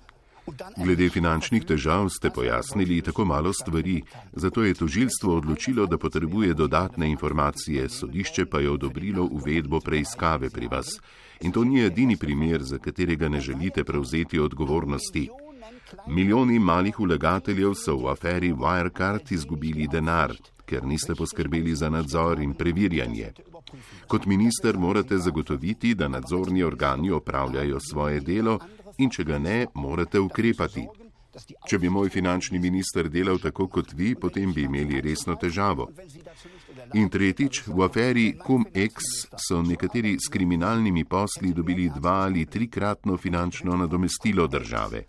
Glede 0.77 1.09
finančnih 1.09 1.65
težav 1.65 2.09
ste 2.09 2.29
pojasnili 2.29 3.01
tako 3.01 3.25
malo 3.25 3.53
stvari, 3.53 4.01
zato 4.33 4.63
je 4.63 4.73
tožilstvo 4.73 5.35
odločilo, 5.37 5.85
da 5.85 5.97
potrebuje 5.97 6.53
dodatne 6.53 7.09
informacije, 7.09 7.89
sodišče 7.89 8.45
pa 8.45 8.59
je 8.59 8.71
odobrilo 8.71 9.27
uvedbo 9.31 9.79
preiskave 9.79 10.49
pri 10.49 10.67
vas. 10.67 10.99
In 11.41 11.51
to 11.51 11.63
ni 11.63 11.81
edini 11.81 12.17
primer, 12.17 12.63
za 12.63 12.77
katerega 12.77 13.29
ne 13.29 13.39
želite 13.39 13.83
prevzeti 13.83 14.39
odgovornosti. 14.39 15.29
Milijoni 16.07 16.59
malih 16.59 16.99
vlagateljev 16.99 17.73
so 17.73 17.95
v 17.97 18.09
aferi 18.11 18.53
Wirecard 18.53 19.31
izgubili 19.33 19.87
denar, 19.87 20.33
ker 20.65 20.85
niste 20.85 21.15
poskrbeli 21.15 21.75
za 21.75 21.89
nadzor 21.89 22.39
in 22.39 22.53
preverjanje. 22.53 23.31
Kot 24.07 24.25
minister 24.25 24.77
morate 24.77 25.17
zagotoviti, 25.17 25.95
da 25.95 26.07
nadzorni 26.07 26.63
organi 26.63 27.11
opravljajo 27.11 27.79
svoje 27.79 28.19
delo 28.19 28.59
in 28.99 29.09
če 29.09 29.23
ga 29.23 29.39
ne, 29.39 29.65
morate 29.75 30.19
ukrepati. 30.19 30.87
Če 31.69 31.77
bi 31.79 31.89
moj 31.93 32.09
finančni 32.09 32.59
minister 32.59 33.07
delal 33.09 33.37
tako 33.39 33.67
kot 33.71 33.93
vi, 33.95 34.15
potem 34.15 34.51
bi 34.53 34.65
imeli 34.65 35.01
resno 35.01 35.35
težavo. 35.39 35.87
In 36.97 37.09
tretjič, 37.13 37.61
v 37.67 37.85
aferi 37.85 38.25
CumEx 38.41 39.29
so 39.37 39.61
nekateri 39.61 40.15
s 40.17 40.31
kriminalnimi 40.33 41.05
posli 41.05 41.53
dobili 41.53 41.87
dva 41.93 42.23
ali 42.25 42.45
trikratno 42.45 43.17
finančno 43.17 43.77
nadomestilo 43.77 44.47
države. 44.47 45.05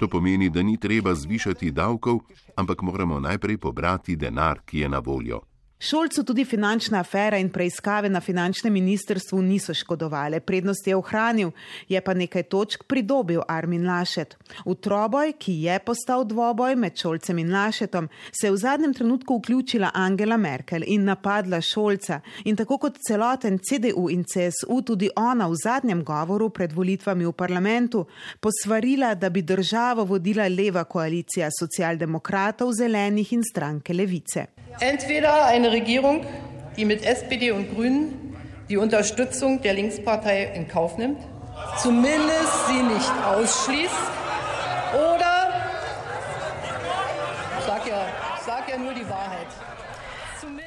To 0.00 0.08
pomeni, 0.08 0.48
da 0.50 0.62
ni 0.62 0.78
treba 0.80 1.14
zvišati 1.14 1.70
davkov, 1.70 2.24
ampak 2.56 2.82
moramo 2.82 3.20
najprej 3.20 3.58
pobrati 3.58 4.16
denar, 4.16 4.64
ki 4.64 4.78
je 4.80 4.88
na 4.88 4.98
voljo. 4.98 5.42
Šolcu 5.82 6.24
tudi 6.24 6.44
finančna 6.44 6.98
afera 7.00 7.38
in 7.40 7.48
preiskave 7.48 8.08
na 8.08 8.20
finančnem 8.20 8.72
ministrstvu 8.72 9.42
niso 9.42 9.74
škodovale. 9.74 10.40
Prednost 10.40 10.86
je 10.86 10.96
ohranil, 10.96 11.50
je 11.88 12.00
pa 12.00 12.14
nekaj 12.14 12.42
točk 12.42 12.84
pridobil 12.84 13.40
Armin 13.48 13.86
Lašet. 13.86 14.36
V 14.66 14.74
troboj, 14.74 15.32
ki 15.38 15.54
je 15.62 15.78
postal 15.78 16.26
dvoboj 16.28 16.76
med 16.76 17.00
Šolcem 17.00 17.38
in 17.38 17.52
Lašetom, 17.52 18.08
se 18.32 18.46
je 18.46 18.52
v 18.52 18.56
zadnjem 18.56 18.94
trenutku 18.94 19.38
vključila 19.38 19.90
Angela 19.94 20.36
Merkel 20.36 20.84
in 20.86 21.04
napadla 21.04 21.60
Šolca. 21.60 22.20
In 22.44 22.56
tako 22.56 22.78
kot 22.78 23.00
celoten 23.08 23.58
CDU 23.58 24.10
in 24.10 24.24
CSU, 24.24 24.82
tudi 24.82 25.08
ona 25.16 25.48
v 25.48 25.56
zadnjem 25.64 26.04
govoru 26.04 26.50
pred 26.50 26.72
volitvami 26.72 27.24
v 27.24 27.32
parlamentu 27.32 28.04
posvarila, 28.40 29.14
da 29.14 29.30
bi 29.30 29.42
državo 29.42 30.04
vodila 30.04 30.48
leva 30.48 30.84
koalicija 30.84 31.48
socialdemokratov, 31.60 32.72
zelenih 32.72 33.32
in 33.32 33.42
stranke 33.42 33.94
levice. 33.94 34.46
Entweder 34.78 35.46
eine 35.46 35.72
Regierung, 35.72 36.24
die 36.76 36.84
mit 36.84 37.02
SPD 37.04 37.50
und 37.50 37.74
Grünen 37.74 38.36
die 38.68 38.76
Unterstützung 38.76 39.60
der 39.62 39.74
Linkspartei 39.74 40.52
in 40.54 40.68
Kauf 40.68 40.96
nimmt, 40.96 41.18
zumindest 41.82 42.66
sie 42.68 42.82
nicht 42.82 43.12
ausschließt, 43.26 44.10
oder, 44.94 45.52
ich 47.58 47.64
sag 47.64 47.86
ja, 47.86 48.06
ich 48.36 48.42
sag 48.42 48.68
ja 48.68 48.78
nur 48.78 48.94
die 48.94 49.08
Wahrheit. 49.08 49.46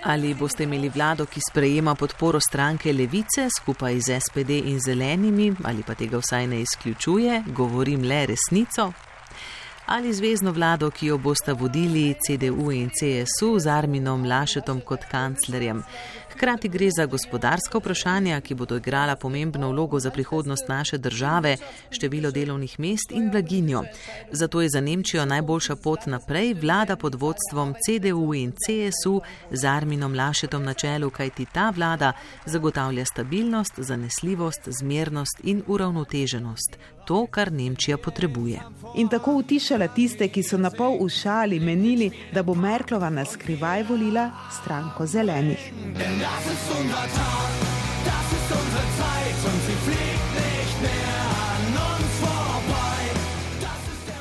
Ali 0.04 0.34
boste 0.34 0.64
imeli 0.64 0.90
vlado, 0.92 1.26
ki 1.26 1.40
sprejema 1.40 1.96
podporo 1.96 2.40
stranke 2.44 2.92
Levice 2.92 3.48
skupaj 3.50 4.02
z 4.02 4.18
SPD 4.20 4.60
in 4.60 4.80
zelenimi, 4.80 5.54
ali 5.64 5.84
pa 5.84 5.96
tega 5.96 6.20
vsaj 6.20 6.48
ne 6.52 6.60
izključuje, 6.62 7.44
govorim 7.56 8.04
le 8.04 8.26
resnico? 8.34 8.92
Ali 9.86 10.14
zvezdno 10.14 10.52
vlado, 10.52 10.92
ki 10.92 11.08
jo 11.08 11.18
boste 11.18 11.54
vodili 11.54 12.16
CDU 12.28 12.72
in 12.72 12.90
CSU 12.90 13.60
z 13.60 13.68
Arminom 13.68 14.26
Lašetom 14.26 14.82
kot 14.82 15.06
kanclerjem. 15.12 15.84
Hkrati 16.34 16.70
gre 16.70 16.90
za 16.92 17.06
gospodarska 17.06 17.78
vprašanja, 17.78 18.42
ki 18.42 18.56
bodo 18.56 18.78
igrala 18.78 19.16
pomembno 19.16 19.70
vlogo 19.70 20.00
za 20.00 20.12
prihodnost 20.12 20.68
naše 20.68 20.98
države, 20.98 21.58
število 21.92 22.32
delovnih 22.32 22.80
mest 22.80 23.12
in 23.12 23.30
blaginjo. 23.32 23.84
Zato 24.32 24.62
je 24.62 24.70
za 24.70 24.82
Nemčijo 24.82 25.26
najboljša 25.26 25.76
pot 25.76 26.06
naprej 26.06 26.54
vlada 26.54 26.96
pod 26.96 27.16
vodstvom 27.16 27.76
CDU 27.86 28.34
in 28.34 28.52
CSU 28.52 29.22
z 29.52 29.66
Arminom 29.66 30.16
Lašetom 30.16 30.64
na 30.64 30.74
čelu, 30.74 31.10
kajti 31.10 31.46
ta 31.54 31.70
vlada 31.70 32.12
zagotavlja 32.46 33.06
stabilnost, 33.06 33.74
zanesljivost, 33.78 34.62
zmernost 34.80 35.40
in 35.44 35.64
uravnoteženost. 35.68 36.78
To, 37.06 37.28
kar 37.28 37.52
Nemčija 37.52 37.98
potrebuje. 37.98 38.60
In 38.96 39.08
tako 39.08 39.34
utišala 39.36 39.88
tiste, 39.88 40.28
ki 40.28 40.44
so 40.44 40.58
na 40.58 40.72
pol 40.72 40.98
ušali, 41.00 41.60
menili, 41.60 42.12
da 42.32 42.44
bo 42.44 42.56
Merklova 42.56 43.10
na 43.10 43.26
skrivaj 43.26 43.84
volila 43.84 44.32
stranko 44.52 45.06
zelenih. 45.06 45.72
Das 46.24 46.54
ist 46.54 46.72
unser 46.72 47.04
Tag, 47.20 47.52
das 48.06 48.28
ist 48.32 48.50
unsere 48.50 48.88
Zeit 48.96 49.38
und 49.44 49.60
sie 49.68 49.76
fliegt 49.84 50.13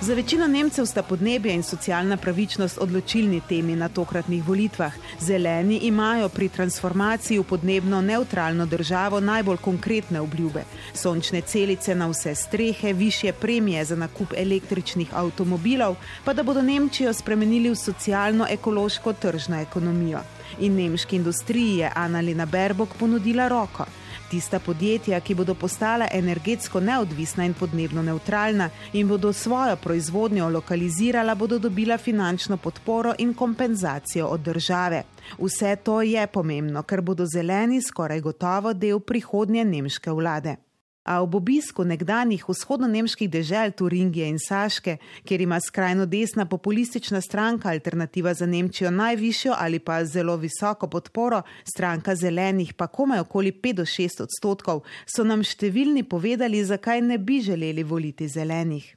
Za 0.03 0.15
večino 0.15 0.47
Nemcev 0.47 0.87
sta 0.87 1.03
podnebje 1.03 1.55
in 1.55 1.63
socialna 1.63 2.17
pravičnost 2.17 2.79
odločilni 2.81 3.41
temi 3.49 3.77
na 3.77 3.89
tokratnih 3.89 4.49
volitvah. 4.49 4.93
Zeleni 5.21 5.77
imajo 5.77 6.29
pri 6.29 6.49
transformaciji 6.49 7.39
v 7.39 7.45
podnebno 7.45 8.01
neutralno 8.01 8.67
državo 8.67 9.21
najbolj 9.21 9.57
konkretne 9.57 10.21
obljube. 10.21 10.65
Sončne 10.95 11.41
celice 11.41 11.95
na 11.95 12.11
vse 12.11 12.35
strehe, 12.35 12.93
više 12.93 13.33
premije 13.33 13.85
za 13.85 13.97
nakup 13.97 14.35
električnih 14.37 15.15
avtomobilov, 15.15 15.97
pa 16.25 16.33
da 16.33 16.43
bodo 16.43 16.63
Nemčijo 16.63 17.13
spremenili 17.13 17.71
v 17.71 17.79
socialno-ekološko 17.79 19.13
tržno 19.13 19.61
ekonomijo 19.61 20.21
in 20.59 20.75
nemški 20.77 21.17
industriji 21.17 21.77
je 21.77 21.93
Annalena 21.95 22.47
Berbok 22.47 22.89
ponudila 22.99 23.49
roko. 23.49 23.87
Tista 24.33 24.59
podjetja, 24.65 25.19
ki 25.21 25.35
bodo 25.37 25.53
postala 25.55 26.07
energetsko 26.17 26.81
neodvisna 26.81 27.45
in 27.45 27.53
podnebno 27.53 28.01
neutralna 28.03 28.71
in 28.97 29.09
bodo 29.09 29.33
svojo 29.33 29.77
proizvodnjo 29.77 30.49
lokalizirala, 30.49 31.35
bodo 31.35 31.59
dobila 31.59 31.99
finančno 31.99 32.57
podporo 32.57 33.13
in 33.19 33.35
kompenzacijo 33.35 34.27
od 34.27 34.41
države. 34.41 35.03
Vse 35.39 35.77
to 35.77 36.01
je 36.03 36.27
pomembno, 36.27 36.83
ker 36.83 37.01
bodo 37.01 37.27
zeleni 37.27 37.83
skoraj 37.83 38.21
gotovo 38.21 38.73
del 38.73 39.01
prihodnje 39.01 39.65
nemške 39.65 40.11
vlade. 40.11 40.57
A 41.03 41.23
ob 41.23 41.35
obisku 41.35 41.83
nekdanjih 41.85 42.45
vzhodno-nemških 42.49 43.31
dežel 43.31 43.73
Turingije 43.75 44.29
in 44.31 44.39
Saške, 44.39 44.97
kjer 45.27 45.41
ima 45.41 45.59
skrajno 45.61 46.07
desna 46.07 46.47
populistična 46.47 47.21
stranka 47.21 47.69
Alternativa 47.69 48.35
za 48.35 48.47
Nemčijo 48.47 48.91
najvišjo 48.91 49.55
ali 49.59 49.79
pa 49.79 50.05
zelo 50.05 50.37
visoko 50.37 50.87
podporo, 50.87 51.43
stranka 51.75 52.15
zelenih 52.15 52.75
pa 52.75 52.87
komaj 52.87 53.19
okoli 53.19 53.53
5 53.53 53.73
do 53.73 53.83
6 53.83 54.23
odstotkov, 54.23 54.85
so 55.07 55.25
nam 55.25 55.43
številni 55.43 56.05
povedali, 56.07 56.63
zakaj 56.65 57.03
ne 57.03 57.19
bi 57.19 57.41
želeli 57.43 57.83
voliti 57.83 58.29
zelenih. 58.29 58.95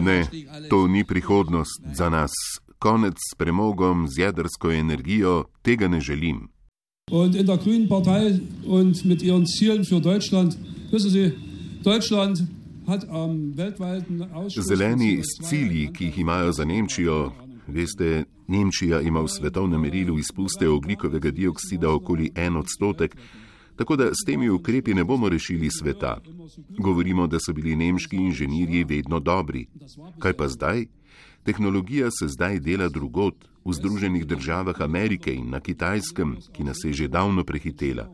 Ne, 0.00 0.24
to 0.70 0.86
ni 0.88 1.04
prihodnost 1.04 1.82
za 1.94 2.08
nas. 2.08 2.32
Konec 2.78 3.14
s 3.18 3.34
premogom, 3.34 4.08
z 4.08 4.18
jedrsko 4.18 4.70
energijo, 4.70 5.44
tega 5.62 5.88
ne 5.88 6.00
želim. 6.00 6.57
Und 7.10 7.34
in 7.34 7.46
der 7.46 7.56
Grünen 7.56 7.88
Partei 7.88 8.40
und 8.66 9.04
mit 9.04 9.22
ihren 9.22 9.46
Zielen 9.46 9.84
für 9.84 10.00
Deutschland, 10.00 10.58
wissen 10.90 11.10
Sie, 11.10 11.32
Deutschland 11.82 12.44
hat 12.86 13.08
am 13.08 13.56
weltweiten 13.56 14.22
Ausschuss. 14.32 14.66
Zeleni 14.66 15.20
s 15.22 15.38
cilji, 15.48 15.88
ki 15.92 16.04
jih 16.04 16.18
imajo 16.18 16.52
za 16.52 16.64
Nemčijo, 16.64 17.32
veste, 17.66 18.24
Nemčija 18.48 19.00
ima 19.00 19.20
v 19.20 19.28
svetovnem 19.28 19.80
merilu 19.80 20.18
izpuste 20.18 20.68
oglikovega 20.68 21.30
dioksida 21.30 21.90
okoli 21.90 22.30
en 22.34 22.56
odstotek, 22.56 23.16
tako 23.76 23.96
da 23.96 24.10
s 24.12 24.24
temi 24.26 24.48
ukrepi 24.50 24.94
ne 24.94 25.04
bomo 25.04 25.28
rešili 25.28 25.70
sveta. 25.70 26.18
Govorimo, 26.78 27.26
da 27.26 27.38
so 27.40 27.52
bili 27.52 27.76
nemški 27.76 28.16
inženirji 28.16 28.84
vedno 28.84 29.20
dobri. 29.20 29.66
Kaj 30.18 30.32
pa 30.32 30.48
zdaj? 30.48 30.86
Tehnologija 31.44 32.10
se 32.10 32.28
zdaj 32.28 32.60
dela 32.60 32.88
drugot, 32.88 33.34
v 33.68 33.72
Združenih 33.76 34.24
državah 34.24 34.80
Amerike 34.80 35.28
in 35.28 35.50
na 35.52 35.60
Kitajskem, 35.60 36.40
ki 36.52 36.64
nas 36.64 36.80
je 36.84 36.92
že 36.92 37.08
davno 37.08 37.44
prehitela. 37.44 38.08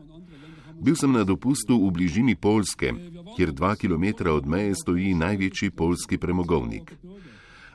Bil 0.75 0.99
sem 0.99 1.11
na 1.15 1.23
dopustu 1.23 1.79
v 1.79 1.91
bližini 1.95 2.35
Polske, 2.35 2.91
kjer 3.39 3.55
dva 3.55 3.79
kilometra 3.79 4.35
od 4.35 4.43
meje 4.43 4.75
stoji 4.75 5.15
največji 5.15 5.71
polski 5.71 6.19
premogovnik. 6.19 6.91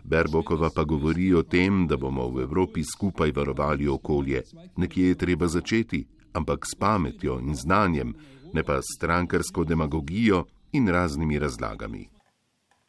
Berbokova 0.04 0.68
pa 0.75 0.84
govori 0.84 1.32
o 1.32 1.42
tem, 1.42 1.87
da 1.88 1.96
bomo 1.96 2.28
v 2.28 2.44
Evropi 2.44 2.84
skupaj 2.84 3.32
varovali 3.32 3.88
okolje. 3.88 4.44
Nekje 4.76 5.08
je 5.08 5.14
treba 5.14 5.49
začeti, 5.49 6.04
ampak 6.37 6.68
s 6.68 6.76
pametjo 6.76 7.40
in 7.40 7.56
znanjem, 7.56 8.12
ne 8.52 8.62
pa 8.62 8.82
s 8.82 8.96
strankarsko 8.96 9.64
demagogijo 9.64 10.44
in 10.72 10.88
raznimi 10.88 11.38
razlagami. 11.38 12.19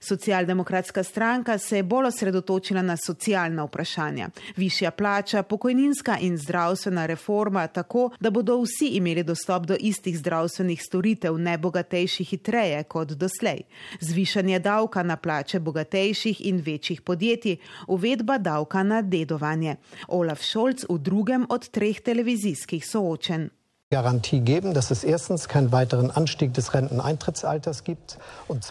Socialdemokratska 0.03 1.03
stranka 1.03 1.57
se 1.57 1.77
je 1.77 1.83
bolj 1.83 2.07
osredotočila 2.07 2.81
na 2.81 2.97
socialna 2.97 3.63
vprašanja. 3.63 4.29
Višja 4.55 4.91
plača, 4.91 5.43
pokojninska 5.43 6.17
in 6.21 6.37
zdravstvena 6.37 7.05
reforma, 7.05 7.67
tako 7.67 8.09
da 8.19 8.29
bodo 8.29 8.57
vsi 8.61 8.87
imeli 8.97 9.23
dostop 9.23 9.65
do 9.65 9.75
istih 9.79 10.17
zdravstvenih 10.17 10.81
storitev, 10.83 11.37
ne 11.37 11.57
bogatejši 11.57 12.23
hitreje 12.23 12.83
kot 12.83 13.07
doslej. 13.07 13.61
Zvišanje 13.99 14.59
davka 14.59 15.03
na 15.03 15.17
plače 15.17 15.59
bogatejših 15.59 16.45
in 16.45 16.57
večjih 16.65 17.01
podjetij, 17.01 17.57
uvedba 17.87 18.37
davka 18.37 18.83
na 18.83 19.01
dedovanje. 19.01 19.75
Olaf 20.07 20.41
Scholz 20.41 20.85
v 20.89 20.97
drugem 20.97 21.45
od 21.49 21.69
treh 21.69 22.01
televizijskih 22.01 22.87
soočen. 22.87 23.49
Garantie 23.91 24.39
geben, 24.39 24.73
dass 24.73 24.89
es 24.89 25.03
erstens 25.03 25.49
keinen 25.49 25.73
weiteren 25.73 26.11
Anstieg 26.11 26.53
des 26.53 26.73
Renteneintrittsalters 26.73 27.83
gibt. 27.83 28.17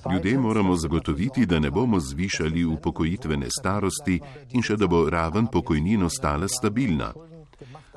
Ljudem 0.09 0.41
moramo 0.41 0.77
zagotoviti, 0.77 1.47
da 1.47 1.61
ne 1.61 1.71
bomo 1.71 2.01
zvišali 2.01 2.65
upokojitvene 2.65 3.51
starosti 3.51 4.21
in 4.53 4.63
še 4.63 4.79
da 4.81 4.87
bo 4.89 5.05
raven 5.11 5.47
pokojnin 5.47 6.09
ostala 6.09 6.49
stabilna. 6.49 7.13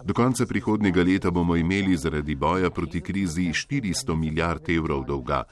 Do 0.05 0.13
konca 0.13 0.45
prihodnjega 0.45 1.03
leta 1.03 1.31
bomo 1.31 1.55
imeli 1.55 1.97
zaradi 1.97 2.35
boja 2.35 2.69
proti 2.69 3.01
krizi 3.01 3.41
400 3.41 4.15
milijard 4.15 4.69
evrov 4.69 5.05
dolga. 5.05 5.43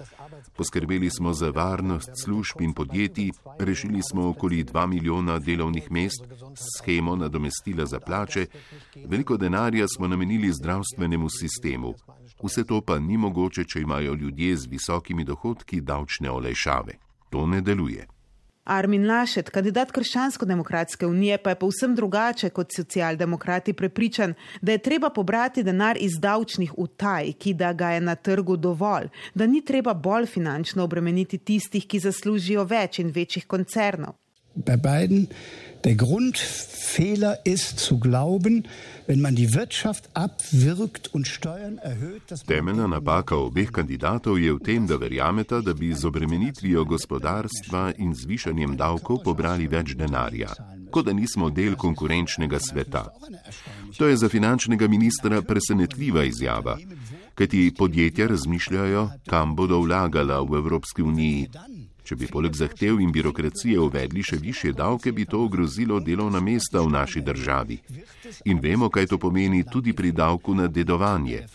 Poskrbeli 0.58 1.10
smo 1.10 1.34
za 1.34 1.50
varnost 1.50 2.10
služb 2.24 2.62
in 2.62 2.74
podjetij, 2.74 3.29
rešili 3.60 4.01
smo 4.12 4.29
okoli 4.29 4.63
2 4.63 4.88
milijona 4.88 5.39
delovnih 5.39 5.91
mest, 5.91 6.25
schemo 6.77 7.15
nadomestila 7.15 7.86
za 7.86 8.00
plače, 8.00 8.46
veliko 9.05 9.38
denarja 9.38 9.88
smo 9.88 10.08
namenili 10.08 10.53
zdravstvenemu 10.53 11.29
sistemu. 11.29 11.93
Vse 12.43 12.63
to 12.63 12.81
pa 12.81 13.00
ni 13.00 13.17
mogoče, 13.17 13.63
če 13.63 13.81
imajo 13.81 14.13
ljudje 14.13 14.55
z 14.55 14.67
visokimi 14.67 15.24
dohodki 15.24 15.81
davčne 15.81 16.31
olejšave. 16.31 16.93
To 17.29 17.48
ne 17.48 17.62
deluje. 17.62 18.08
Armin 18.63 19.07
Lašet, 19.07 19.49
kandidat 19.49 19.91
Krščansko-demokratske 19.91 21.07
unije, 21.07 21.37
pa 21.37 21.49
je 21.49 21.59
povsem 21.63 21.95
drugače 21.95 22.50
kot 22.50 22.74
socialdemokrati 22.75 23.74
prepričan, 23.74 24.33
da 24.61 24.71
je 24.71 24.77
treba 24.77 25.09
pobrati 25.09 25.63
denar 25.63 25.97
iz 26.00 26.19
davčnih 26.19 26.74
utaj, 26.77 27.33
ki 27.33 27.53
da 27.53 27.74
ga 27.74 27.89
je 27.95 28.01
na 28.01 28.15
trgu 28.15 28.57
dovolj, 28.57 29.09
da 29.33 29.47
ni 29.47 29.65
treba 29.65 29.93
bolj 29.93 30.25
finančno 30.25 30.83
obremeniti 30.83 31.37
tistih, 31.37 31.87
ki 31.87 32.00
zaslužijo 32.00 32.63
več 32.63 33.00
in 33.00 33.09
večjih 33.09 33.47
koncernov. 33.47 34.13
Bei 34.55 34.77
beiden 34.77 35.27
der 35.83 35.96
Grundfehler 35.96 37.39
ist 37.46 37.79
zu 37.79 38.00
glauben, 38.00 38.67
wenn 39.07 39.22
man 39.22 39.35
die 39.35 39.53
Wirtschaft 39.53 40.09
abwirkt 40.13 41.13
und 41.13 41.27
Steuern 41.27 41.77
erhöht. 41.77 42.22
Temeljna 42.48 42.87
napaka 42.87 43.35
obeh 43.35 43.72
kandidatov 43.72 44.39
je 44.39 44.53
v 44.53 44.59
tem, 44.59 44.87
da 44.87 44.98
verjameta, 44.98 45.61
da 45.61 45.74
bi 45.74 45.94
z 45.94 46.05
obremenitvijo 46.05 46.85
gospodarstva 46.85 47.94
in 47.98 48.13
zvišanjem 48.13 48.77
davkov 48.77 49.24
pobrali 49.24 49.67
več 49.67 49.96
denarja, 49.98 50.53
kot 50.91 51.05
da 51.05 51.13
nismo 51.13 51.50
del 51.50 51.75
konkurenčnega 51.75 52.59
sveta. 52.59 53.09
To 53.98 54.07
je 54.07 54.17
za 54.17 54.29
finančnega 54.29 54.87
ministra 54.87 55.41
presenetljiva 55.41 56.24
izjava, 56.24 56.77
kajti 57.35 57.74
podjetja 57.77 58.27
razmišljajo, 58.27 59.09
kam 59.27 59.55
bodo 59.55 59.81
vlagala 59.81 60.41
v 60.41 60.61
Evropski 60.61 61.01
uniji. 61.01 61.50
Če 62.11 62.17
bi 62.19 62.27
poleg 62.27 62.57
zahtev 62.59 62.97
in 63.00 63.11
birokracije 63.15 63.79
uvedli 63.79 64.19
še 64.27 64.35
više 64.43 64.74
davke, 64.75 65.13
bi 65.15 65.24
to 65.24 65.45
ogrozilo 65.45 66.01
delovna 66.03 66.41
mesta 66.43 66.81
v 66.83 66.89
naši 66.91 67.21
državi. 67.24 67.77
In 68.51 68.59
vemo, 68.59 68.89
kaj 68.91 69.07
to 69.13 69.17
pomeni 69.17 69.61
tudi 69.63 69.93
pri 69.95 70.11
davku 70.11 70.51
na 70.51 70.67
dedovanje. 70.67 71.45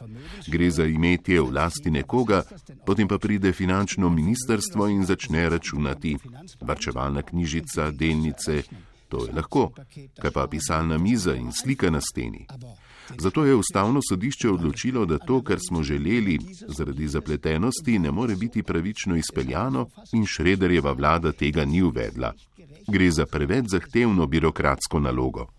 Gre 0.49 0.71
za 0.73 0.87
imetje 0.89 1.43
v 1.43 1.53
lasti 1.53 1.93
nekoga, 1.93 2.41
potem 2.89 3.05
pa 3.05 3.19
pride 3.21 3.53
finančno 3.53 4.09
ministerstvo 4.09 4.89
in 4.89 5.05
začne 5.05 5.45
računati. 5.53 6.17
Varčevalna 6.65 7.21
knjižica, 7.21 7.91
delnice, 7.93 8.63
to 9.13 9.27
je 9.29 9.37
lahko. 9.37 9.69
Kaj 10.17 10.33
pa 10.33 10.49
pisalna 10.49 10.97
miza 10.97 11.37
in 11.37 11.53
slika 11.53 11.93
na 11.93 12.01
steni? 12.01 12.47
Zato 13.19 13.45
je 13.45 13.55
ustavno 13.55 14.01
sodišče 14.09 14.51
odločilo, 14.51 15.07
da 15.07 15.19
to, 15.19 15.43
kar 15.43 15.59
smo 15.69 15.83
želeli, 15.83 16.39
zaradi 16.69 17.09
zapletenosti 17.09 17.99
ne 17.99 18.11
more 18.11 18.37
biti 18.37 18.63
pravično 18.63 19.17
izpeljano 19.17 19.87
in 20.13 20.27
Šrederjeva 20.27 20.93
vlada 20.93 21.33
tega 21.33 21.65
ni 21.65 21.83
uvedla. 21.83 22.33
Gre 22.89 23.11
za 23.11 23.27
preveč 23.27 23.65
zahtevno 23.69 24.27
birokratsko 24.27 25.01
nalogo. 25.01 25.56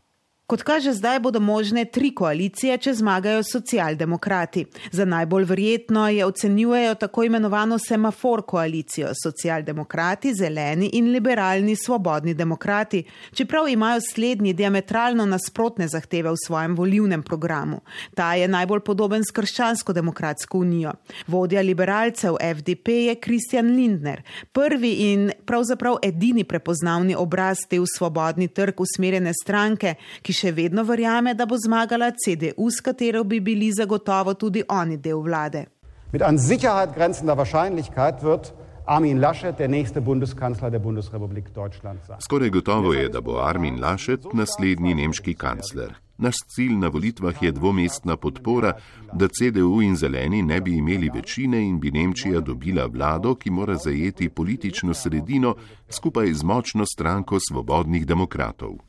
Kot 0.47 0.63
kaže, 0.63 0.93
zdaj 0.93 1.19
bodo 1.19 1.39
možne 1.39 1.83
tri 1.85 2.13
koalicije, 2.15 2.77
če 2.77 2.93
zmagajo 2.93 3.41
socialdemokrati. 3.43 4.61
Za 4.91 5.05
najbolj 5.05 5.43
verjetno 5.43 6.05
je 6.09 6.25
ocenjujejo 6.25 6.93
tako 6.95 7.23
imenovano 7.23 7.75
semafor 7.79 8.41
koalicijo- 8.47 9.09
socialdemokrati, 9.23 10.33
zeleni 10.33 10.89
in 10.93 11.11
liberalni 11.11 11.75
svobodni 11.75 12.33
demokrati, 12.33 13.03
čeprav 13.33 13.67
imajo 13.67 13.99
slednji 14.13 14.53
diametralno 14.53 15.25
nasprotne 15.25 15.87
zahteve 15.87 16.31
v 16.31 16.35
svojem 16.45 16.75
volivnem 16.75 17.23
programu. 17.23 17.81
Ta 18.15 18.35
je 18.35 18.47
najbolj 18.47 18.79
podoben 18.79 19.23
s 19.23 19.31
krščansko-demokratsko 19.31 20.57
unijo. 20.57 20.93
Vodja 21.27 21.61
liberalcev 21.61 22.35
FDP 22.55 22.87
je 22.87 23.15
Kristjan 23.15 23.75
Lindner, 23.75 24.21
prvi 24.51 24.93
in 25.11 25.31
pravzaprav 25.45 25.97
edini 26.03 26.43
prepoznavni 26.43 27.15
obraz 27.15 27.57
te 27.69 27.79
v 27.79 27.85
svobodni 27.97 28.47
trg 28.47 28.79
usmerjene 28.79 29.33
stranke, 29.43 29.95
ki 30.21 30.36
še 30.37 30.51
vedno 30.51 30.83
verjame, 30.83 31.33
da 31.33 31.45
bo 31.45 31.57
zmagala 31.57 32.11
CDU, 32.13 32.69
s 32.69 32.81
katero 32.81 33.23
bi 33.23 33.39
bili 33.41 33.71
zagotovo 33.73 34.33
tudi 34.33 34.63
oni 34.69 34.97
del 34.97 35.21
vlade. 35.25 35.65
Mit 36.13 36.21
an 36.21 36.37
Sicherheit 36.39 36.95
grenzender 36.95 37.37
Wahrscheinlichkeit 37.37 38.23
wird 38.23 38.53
Armin 38.85 39.19
Laschet 39.19 39.59
der 39.59 39.67
nächste 39.67 40.01
Bundeskanzler 40.01 40.71
der 40.71 40.79
Bundesrepublik 40.79 41.53
Deutschland 41.53 41.99
sein. 42.07 42.21
Skoraj 42.21 42.49
gotovo 42.49 42.93
je, 42.93 43.09
da 43.09 43.21
bo 43.21 43.39
Armin 43.43 43.79
Laschet 43.79 44.33
naslednji 44.33 44.95
nemški 44.95 45.33
kancler. 45.35 45.97
Naš 46.17 46.39
cilj 46.47 46.77
na 46.79 46.87
volitvah 46.87 47.43
je 47.43 47.51
dvomestna 47.51 48.17
podpora, 48.17 48.71
da 49.13 49.27
CDU 49.27 49.81
in 49.81 49.95
zeleni 49.95 50.41
ne 50.41 50.61
bi 50.61 50.77
imeli 50.77 51.11
večine 51.13 51.61
in 51.67 51.79
bi 51.79 51.91
Nemčija 51.91 52.39
dobila 52.39 52.85
vlado, 52.85 53.35
ki 53.35 53.51
mora 53.51 53.75
zajeti 53.75 54.29
politično 54.29 54.93
sredino 54.93 55.55
skupaj 55.89 56.33
z 56.33 56.43
močno 56.43 56.85
stranko 56.85 57.39
svobodnih 57.49 58.05
demokratov. 58.07 58.86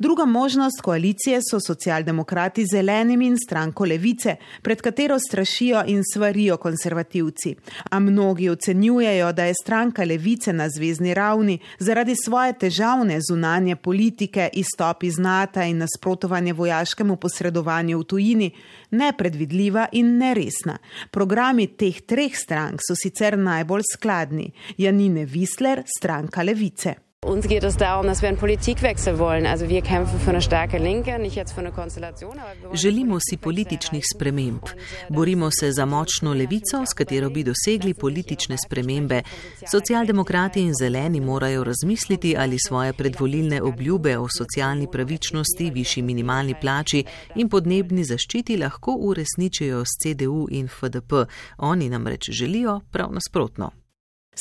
Druga 0.00 0.24
možnost 0.24 0.80
koalicije 0.80 1.40
so 1.50 1.58
socialdemokrati 1.60 2.66
zelenimi 2.66 3.26
in 3.26 3.36
stranko 3.36 3.84
levice, 3.84 4.36
pred 4.62 4.80
katero 4.80 5.18
strašijo 5.18 5.82
in 5.86 6.02
svarijo 6.14 6.56
konservativci. 6.56 7.54
A 7.90 7.98
mnogi 7.98 8.48
ocenjujejo, 8.48 9.32
da 9.32 9.44
je 9.44 9.54
stranka 9.62 10.04
levice 10.04 10.52
na 10.52 10.68
zvezdni 10.68 11.14
ravni 11.14 11.58
zaradi 11.78 12.14
svoje 12.24 12.52
težavne 12.58 13.18
zunanje 13.30 13.76
politike, 13.76 14.48
izstop 14.52 15.02
iz 15.02 15.18
NATO 15.18 15.62
in 15.62 15.78
nasprotovanje 15.78 16.52
vojaškemu 16.52 17.16
posredovanju 17.16 17.98
v 17.98 18.04
tujini 18.04 18.50
nepredvidljiva 18.90 19.86
in 19.92 20.16
neresna. 20.18 20.78
Programi 21.10 21.66
teh 21.66 22.00
treh 22.00 22.36
strank 22.36 22.80
so 22.88 22.96
sicer 22.96 23.38
najbolj 23.38 23.82
skladni. 23.92 24.52
Janine 24.78 25.26
Wisler, 25.26 25.82
stranka 25.98 26.42
levice. 26.42 27.09
Uns 27.26 27.46
geht 27.46 27.64
es 27.64 27.76
darum, 27.76 28.06
dass 28.06 28.22
wir 28.22 28.28
einen 28.30 28.38
Politikwechsel 28.38 29.18
wollen. 29.18 29.44
Also 29.44 29.68
wir 29.68 29.82
kämpfen 29.82 30.18
für 30.18 30.30
eine 30.30 30.40
starke 30.40 30.78
Linke, 30.78 31.18
nicht 31.18 31.36
jetzt 31.36 31.52
für 31.52 31.60
eine 31.60 31.70
Konstellation. 31.70 32.34
Želimo 32.72 33.18
si 33.20 33.36
političnih 33.36 34.04
sprememb. 34.14 34.62
Borimo 35.10 35.50
se 35.50 35.72
za 35.72 35.86
močno 35.86 36.32
levico, 36.34 36.86
s 36.86 36.94
katero 36.94 37.30
bi 37.30 37.44
dosegli 37.44 37.94
politične 37.94 38.56
spremembe. 38.66 39.22
Socialdemokrati 39.70 40.60
in 40.60 40.74
zeleni 40.74 41.20
morajo 41.20 41.64
razmisliti, 41.64 42.36
ali 42.36 42.58
svoje 42.58 42.92
predvolilne 42.92 43.62
obljube 43.62 44.18
o 44.18 44.26
socialni 44.38 44.88
pravičnosti, 44.90 45.70
višji 45.70 46.02
minimalni 46.02 46.54
plači 46.60 47.04
in 47.34 47.48
podnebni 47.48 48.04
zaščiti 48.04 48.56
lahko 48.56 48.96
uresničijo 48.98 49.84
s 49.84 50.00
CDU 50.02 50.46
in 50.50 50.68
FDP. 50.68 51.12
Oni 51.58 51.88
namreč 51.88 52.30
želijo 52.30 52.80
prav 52.90 53.12
nasprotno. 53.12 53.79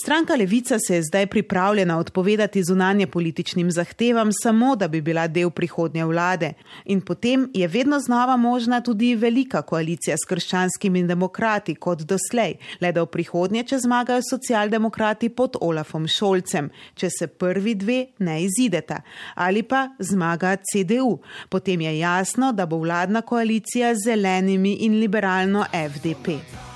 Stranka 0.01 0.35
Levica 0.35 0.77
se 0.87 0.95
je 0.95 1.03
zdaj 1.03 1.27
pripravljena 1.27 1.97
odpovedati 1.99 2.63
zunanje 2.63 3.07
političnim 3.07 3.71
zahtevam, 3.71 4.29
samo 4.43 4.75
da 4.75 4.87
bi 4.87 5.01
bila 5.01 5.27
del 5.27 5.49
prihodnje 5.49 6.05
vlade. 6.05 6.53
In 6.85 7.01
potem 7.01 7.49
je 7.53 7.67
vedno 7.67 7.99
znova 7.99 8.37
možna 8.37 8.81
tudi 8.81 9.15
velika 9.15 9.61
koalicija 9.61 10.15
s 10.17 10.27
krščanskimi 10.29 11.03
demokrati 11.03 11.75
kot 11.75 12.01
doslej, 12.01 12.55
le 12.81 12.91
da 12.91 13.03
v 13.03 13.11
prihodnje, 13.11 13.63
če 13.63 13.79
zmagajo 13.79 14.21
socialdemokrati 14.29 15.29
pod 15.29 15.59
Olafom 15.61 16.07
Šolcem, 16.07 16.71
če 16.95 17.09
se 17.09 17.27
prvi 17.27 17.75
dve 17.75 17.99
ne 18.19 18.39
izideta, 18.43 19.01
ali 19.35 19.63
pa 19.63 19.89
zmaga 19.99 20.55
CDU. 20.63 21.19
Potem 21.49 21.81
je 21.81 21.99
jasno, 21.99 22.53
da 22.53 22.65
bo 22.65 22.79
vladna 22.79 23.21
koalicija 23.21 23.95
z 23.95 24.05
zelenimi 24.05 24.77
in 24.87 24.99
liberalno 24.99 25.65
FDP. 25.73 26.68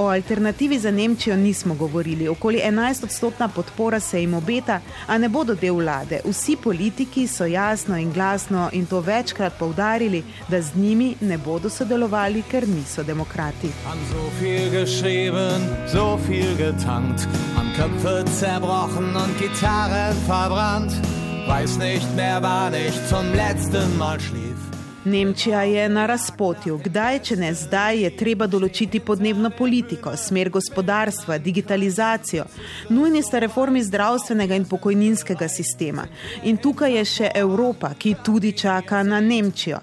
O 0.00 0.08
alternativi 0.08 0.78
za 0.78 0.90
Nemčijo 0.90 1.36
nismo 1.36 1.74
govorili. 1.74 2.28
Okoli 2.28 2.60
11 2.64 3.04
odstotna 3.04 3.48
podpora 3.48 4.00
se 4.00 4.20
jim 4.20 4.34
obeta, 4.34 4.80
a 5.06 5.18
ne 5.18 5.28
bodo 5.28 5.54
del 5.54 5.74
vlade. 5.74 6.20
Vsi 6.24 6.56
politiki 6.56 7.26
so 7.26 7.44
jasno 7.44 7.98
in 7.98 8.12
glasno 8.12 8.70
in 8.72 8.86
to 8.86 9.00
večkrat 9.00 9.58
povdarili, 9.58 10.22
da 10.48 10.62
z 10.62 10.74
njimi 10.74 11.14
ne 11.20 11.38
bodo 11.38 11.70
sodelovali, 11.70 12.42
ker 12.42 12.68
niso 12.68 13.02
demokrati. 13.02 13.68
So 14.10 14.30
viel 14.40 14.70
geschrieben, 14.70 15.60
so 15.92 16.18
viel 16.28 16.56
getankt, 16.56 17.28
am 17.58 17.68
Köpfe 17.76 18.24
zerbrochen 18.38 19.16
und 19.16 19.38
Gitarren 19.38 20.16
verbrannt. 20.26 20.92
Weiß 21.48 21.78
nicht 21.78 22.16
mehr, 22.16 22.42
wann 22.42 22.74
ich 22.74 22.94
zum 23.08 23.34
letzten 23.34 23.98
Mal 23.98 24.20
schlief. 24.20 24.49
Nemčija 25.04 25.62
je 25.62 25.88
na 25.88 26.06
razpotju. 26.06 26.80
Kdaj, 26.84 27.18
če 27.24 27.36
ne 27.40 27.54
zdaj, 27.56 28.02
je 28.02 28.08
treba 28.20 28.44
določiti 28.46 29.00
podnebno 29.00 29.48
politiko, 29.56 30.12
smer 30.16 30.50
gospodarstva, 30.52 31.38
digitalizacijo. 31.40 32.44
Nujni 32.92 33.22
sta 33.24 33.40
reformi 33.40 33.80
zdravstvenega 33.80 34.58
in 34.60 34.66
pokojninskega 34.68 35.48
sistema. 35.48 36.04
In 36.44 36.58
tukaj 36.60 36.98
je 36.98 37.04
še 37.08 37.30
Evropa, 37.40 37.94
ki 37.96 38.12
tudi 38.24 38.52
čaka 38.52 39.00
na 39.02 39.22
Nemčijo. 39.24 39.78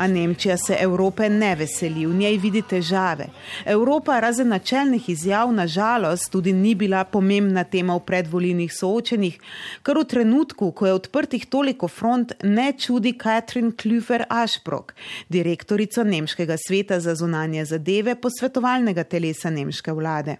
A 0.00 0.06
Nemčija 0.08 0.56
se 0.56 0.80
Evrope 0.80 1.28
ne 1.28 1.52
veseli, 1.60 2.06
v 2.08 2.16
njej 2.22 2.40
vidi 2.40 2.64
težave. 2.64 3.28
Evropa, 3.68 4.22
razen 4.24 4.48
načelnih 4.48 5.10
izjav, 5.12 5.52
na 5.52 5.68
žalost 5.68 6.32
tudi 6.32 6.56
ni 6.56 6.72
bila 6.74 7.04
pomembna 7.04 7.66
tema 7.68 7.98
v 8.00 8.06
predvolilnih 8.08 8.72
soočenjih, 8.72 9.36
kar 9.84 10.00
v 10.00 10.08
trenutku, 10.08 10.72
ko 10.72 10.88
je 10.88 10.96
odprtih 10.96 11.46
toliko 11.46 11.92
front, 11.92 12.32
ne 12.40 12.72
čudi 12.72 13.12
Katrin 13.12 13.76
Klüfer-Aš. 13.76 14.61
Asprog, 14.62 14.92
direktorico 15.28 16.04
Nemškega 16.04 16.56
sveta 16.66 17.00
za 17.00 17.14
zunanje 17.14 17.64
zadeve 17.64 18.14
posvetovalnega 18.20 19.04
telesa 19.04 19.50
nemške 19.50 19.92
vlade. 19.92 20.36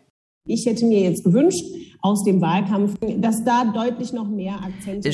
Ich 0.46 0.66
hätte 0.66 0.86
mir 0.86 1.00
jetzt 1.10 1.24
gewünscht, 1.24 1.64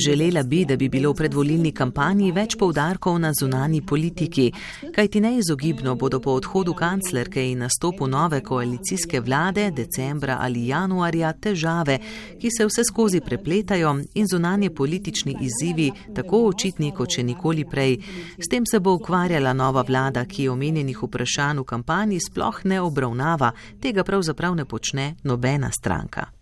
Želela 0.06 0.42
bi, 0.42 0.64
da 0.64 0.76
bi 0.76 0.88
bilo 0.88 1.10
v 1.12 1.16
predvolilni 1.16 1.72
kampanji 1.72 2.30
več 2.32 2.56
povdarkov 2.56 3.18
na 3.20 3.32
zunani 3.36 3.82
politiki, 3.84 4.46
kajti 4.94 5.20
neizogibno 5.20 5.94
bodo 6.00 6.20
po 6.20 6.32
odhodu 6.40 6.72
kanclerke 6.74 7.44
in 7.50 7.58
nastopu 7.58 8.06
nove 8.08 8.40
koalicijske 8.40 9.20
vlade 9.20 9.70
decembra 9.70 10.38
ali 10.40 10.66
januarja 10.68 11.32
težave, 11.32 11.98
ki 12.40 12.50
se 12.56 12.66
vse 12.66 12.84
skozi 12.88 13.20
prepletajo 13.20 13.92
in 14.14 14.26
zunanje 14.26 14.70
politični 14.70 15.36
izzivi 15.40 15.90
tako 16.14 16.46
očitni 16.46 16.94
kot 16.96 17.18
še 17.18 17.22
nikoli 17.22 17.68
prej. 17.68 17.98
S 18.38 18.48
tem 18.48 18.64
se 18.64 18.80
bo 18.80 18.96
ukvarjala 18.96 19.52
nova 19.52 19.84
vlada, 19.84 20.24
ki 20.24 20.48
omenjenih 20.48 21.04
vprašanj 21.04 21.60
v 21.60 21.68
kampanji 21.68 22.24
sploh 22.30 22.64
ne 22.64 22.80
obravnava, 22.80 23.52
tega 23.80 24.04
pravzaprav 24.08 24.56
ne 24.56 24.64
počne 24.64 25.14
nobena 25.24 25.70
stranka. 25.70 26.37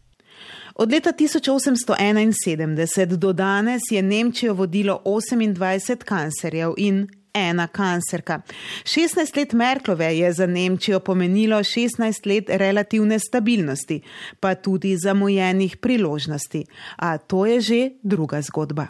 Od 0.78 0.92
leta 0.92 1.12
1871 1.12 3.16
do 3.16 3.32
danes 3.32 3.82
je 3.90 4.02
Nemčijo 4.02 4.54
vodilo 4.54 5.02
28 5.04 5.96
kancerjev 6.04 6.74
in 6.76 7.08
ena 7.34 7.66
kancerka. 7.66 8.40
16 8.84 9.36
let 9.36 9.52
Merklove 9.52 10.18
je 10.18 10.32
za 10.32 10.46
Nemčijo 10.46 11.00
pomenilo 11.00 11.56
16 11.56 12.26
let 12.26 12.44
relativne 12.48 13.18
stabilnosti, 13.18 14.00
pa 14.40 14.54
tudi 14.54 14.96
zamujenih 14.96 15.76
priložnosti. 15.76 16.64
A 16.96 17.18
to 17.18 17.46
je 17.46 17.60
že 17.60 17.90
druga 18.02 18.42
zgodba. 18.42 18.86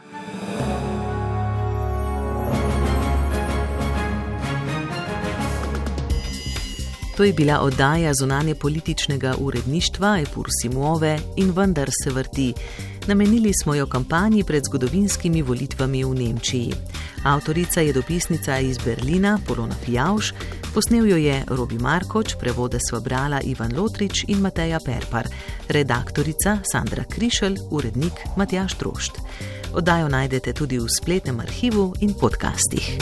To 7.16 7.24
je 7.24 7.32
bila 7.32 7.60
oddaja 7.60 8.14
zunanje 8.14 8.54
političnega 8.54 9.34
uredništva 9.38 10.18
Epur 10.18 10.46
Simove 10.62 11.18
in 11.36 11.52
vendar 11.56 11.90
se 12.04 12.10
vrti. 12.10 12.54
Namenili 13.06 13.52
smo 13.62 13.74
jo 13.74 13.86
kampanji 13.86 14.44
pred 14.44 14.62
zgodovinskimi 14.64 15.42
volitvami 15.42 16.04
v 16.04 16.14
Nemčiji. 16.14 16.74
Avtorica 17.24 17.80
je 17.80 17.92
dopisnica 17.92 18.58
iz 18.58 18.78
Berlina 18.78 19.38
Polona 19.46 19.74
Fjauš, 19.84 20.32
posnel 20.74 21.06
jo 21.06 21.16
je 21.16 21.44
Robi 21.46 21.78
Markoč, 21.78 22.34
prevode 22.40 22.78
sva 22.88 23.00
brala 23.00 23.40
Ivan 23.40 23.72
Lotrič 23.76 24.24
in 24.28 24.38
Mateja 24.38 24.80
Perpar, 24.84 25.28
redaktorica 25.68 26.58
Sandra 26.72 27.04
Krišel, 27.04 27.54
urednik 27.70 28.12
Matjaš 28.36 28.74
Trošt. 28.74 29.12
Oddajo 29.72 30.08
najdete 30.08 30.52
tudi 30.52 30.78
v 30.78 30.88
spletnem 30.88 31.40
arhivu 31.40 31.94
in 32.00 32.14
podcastih. 32.14 32.96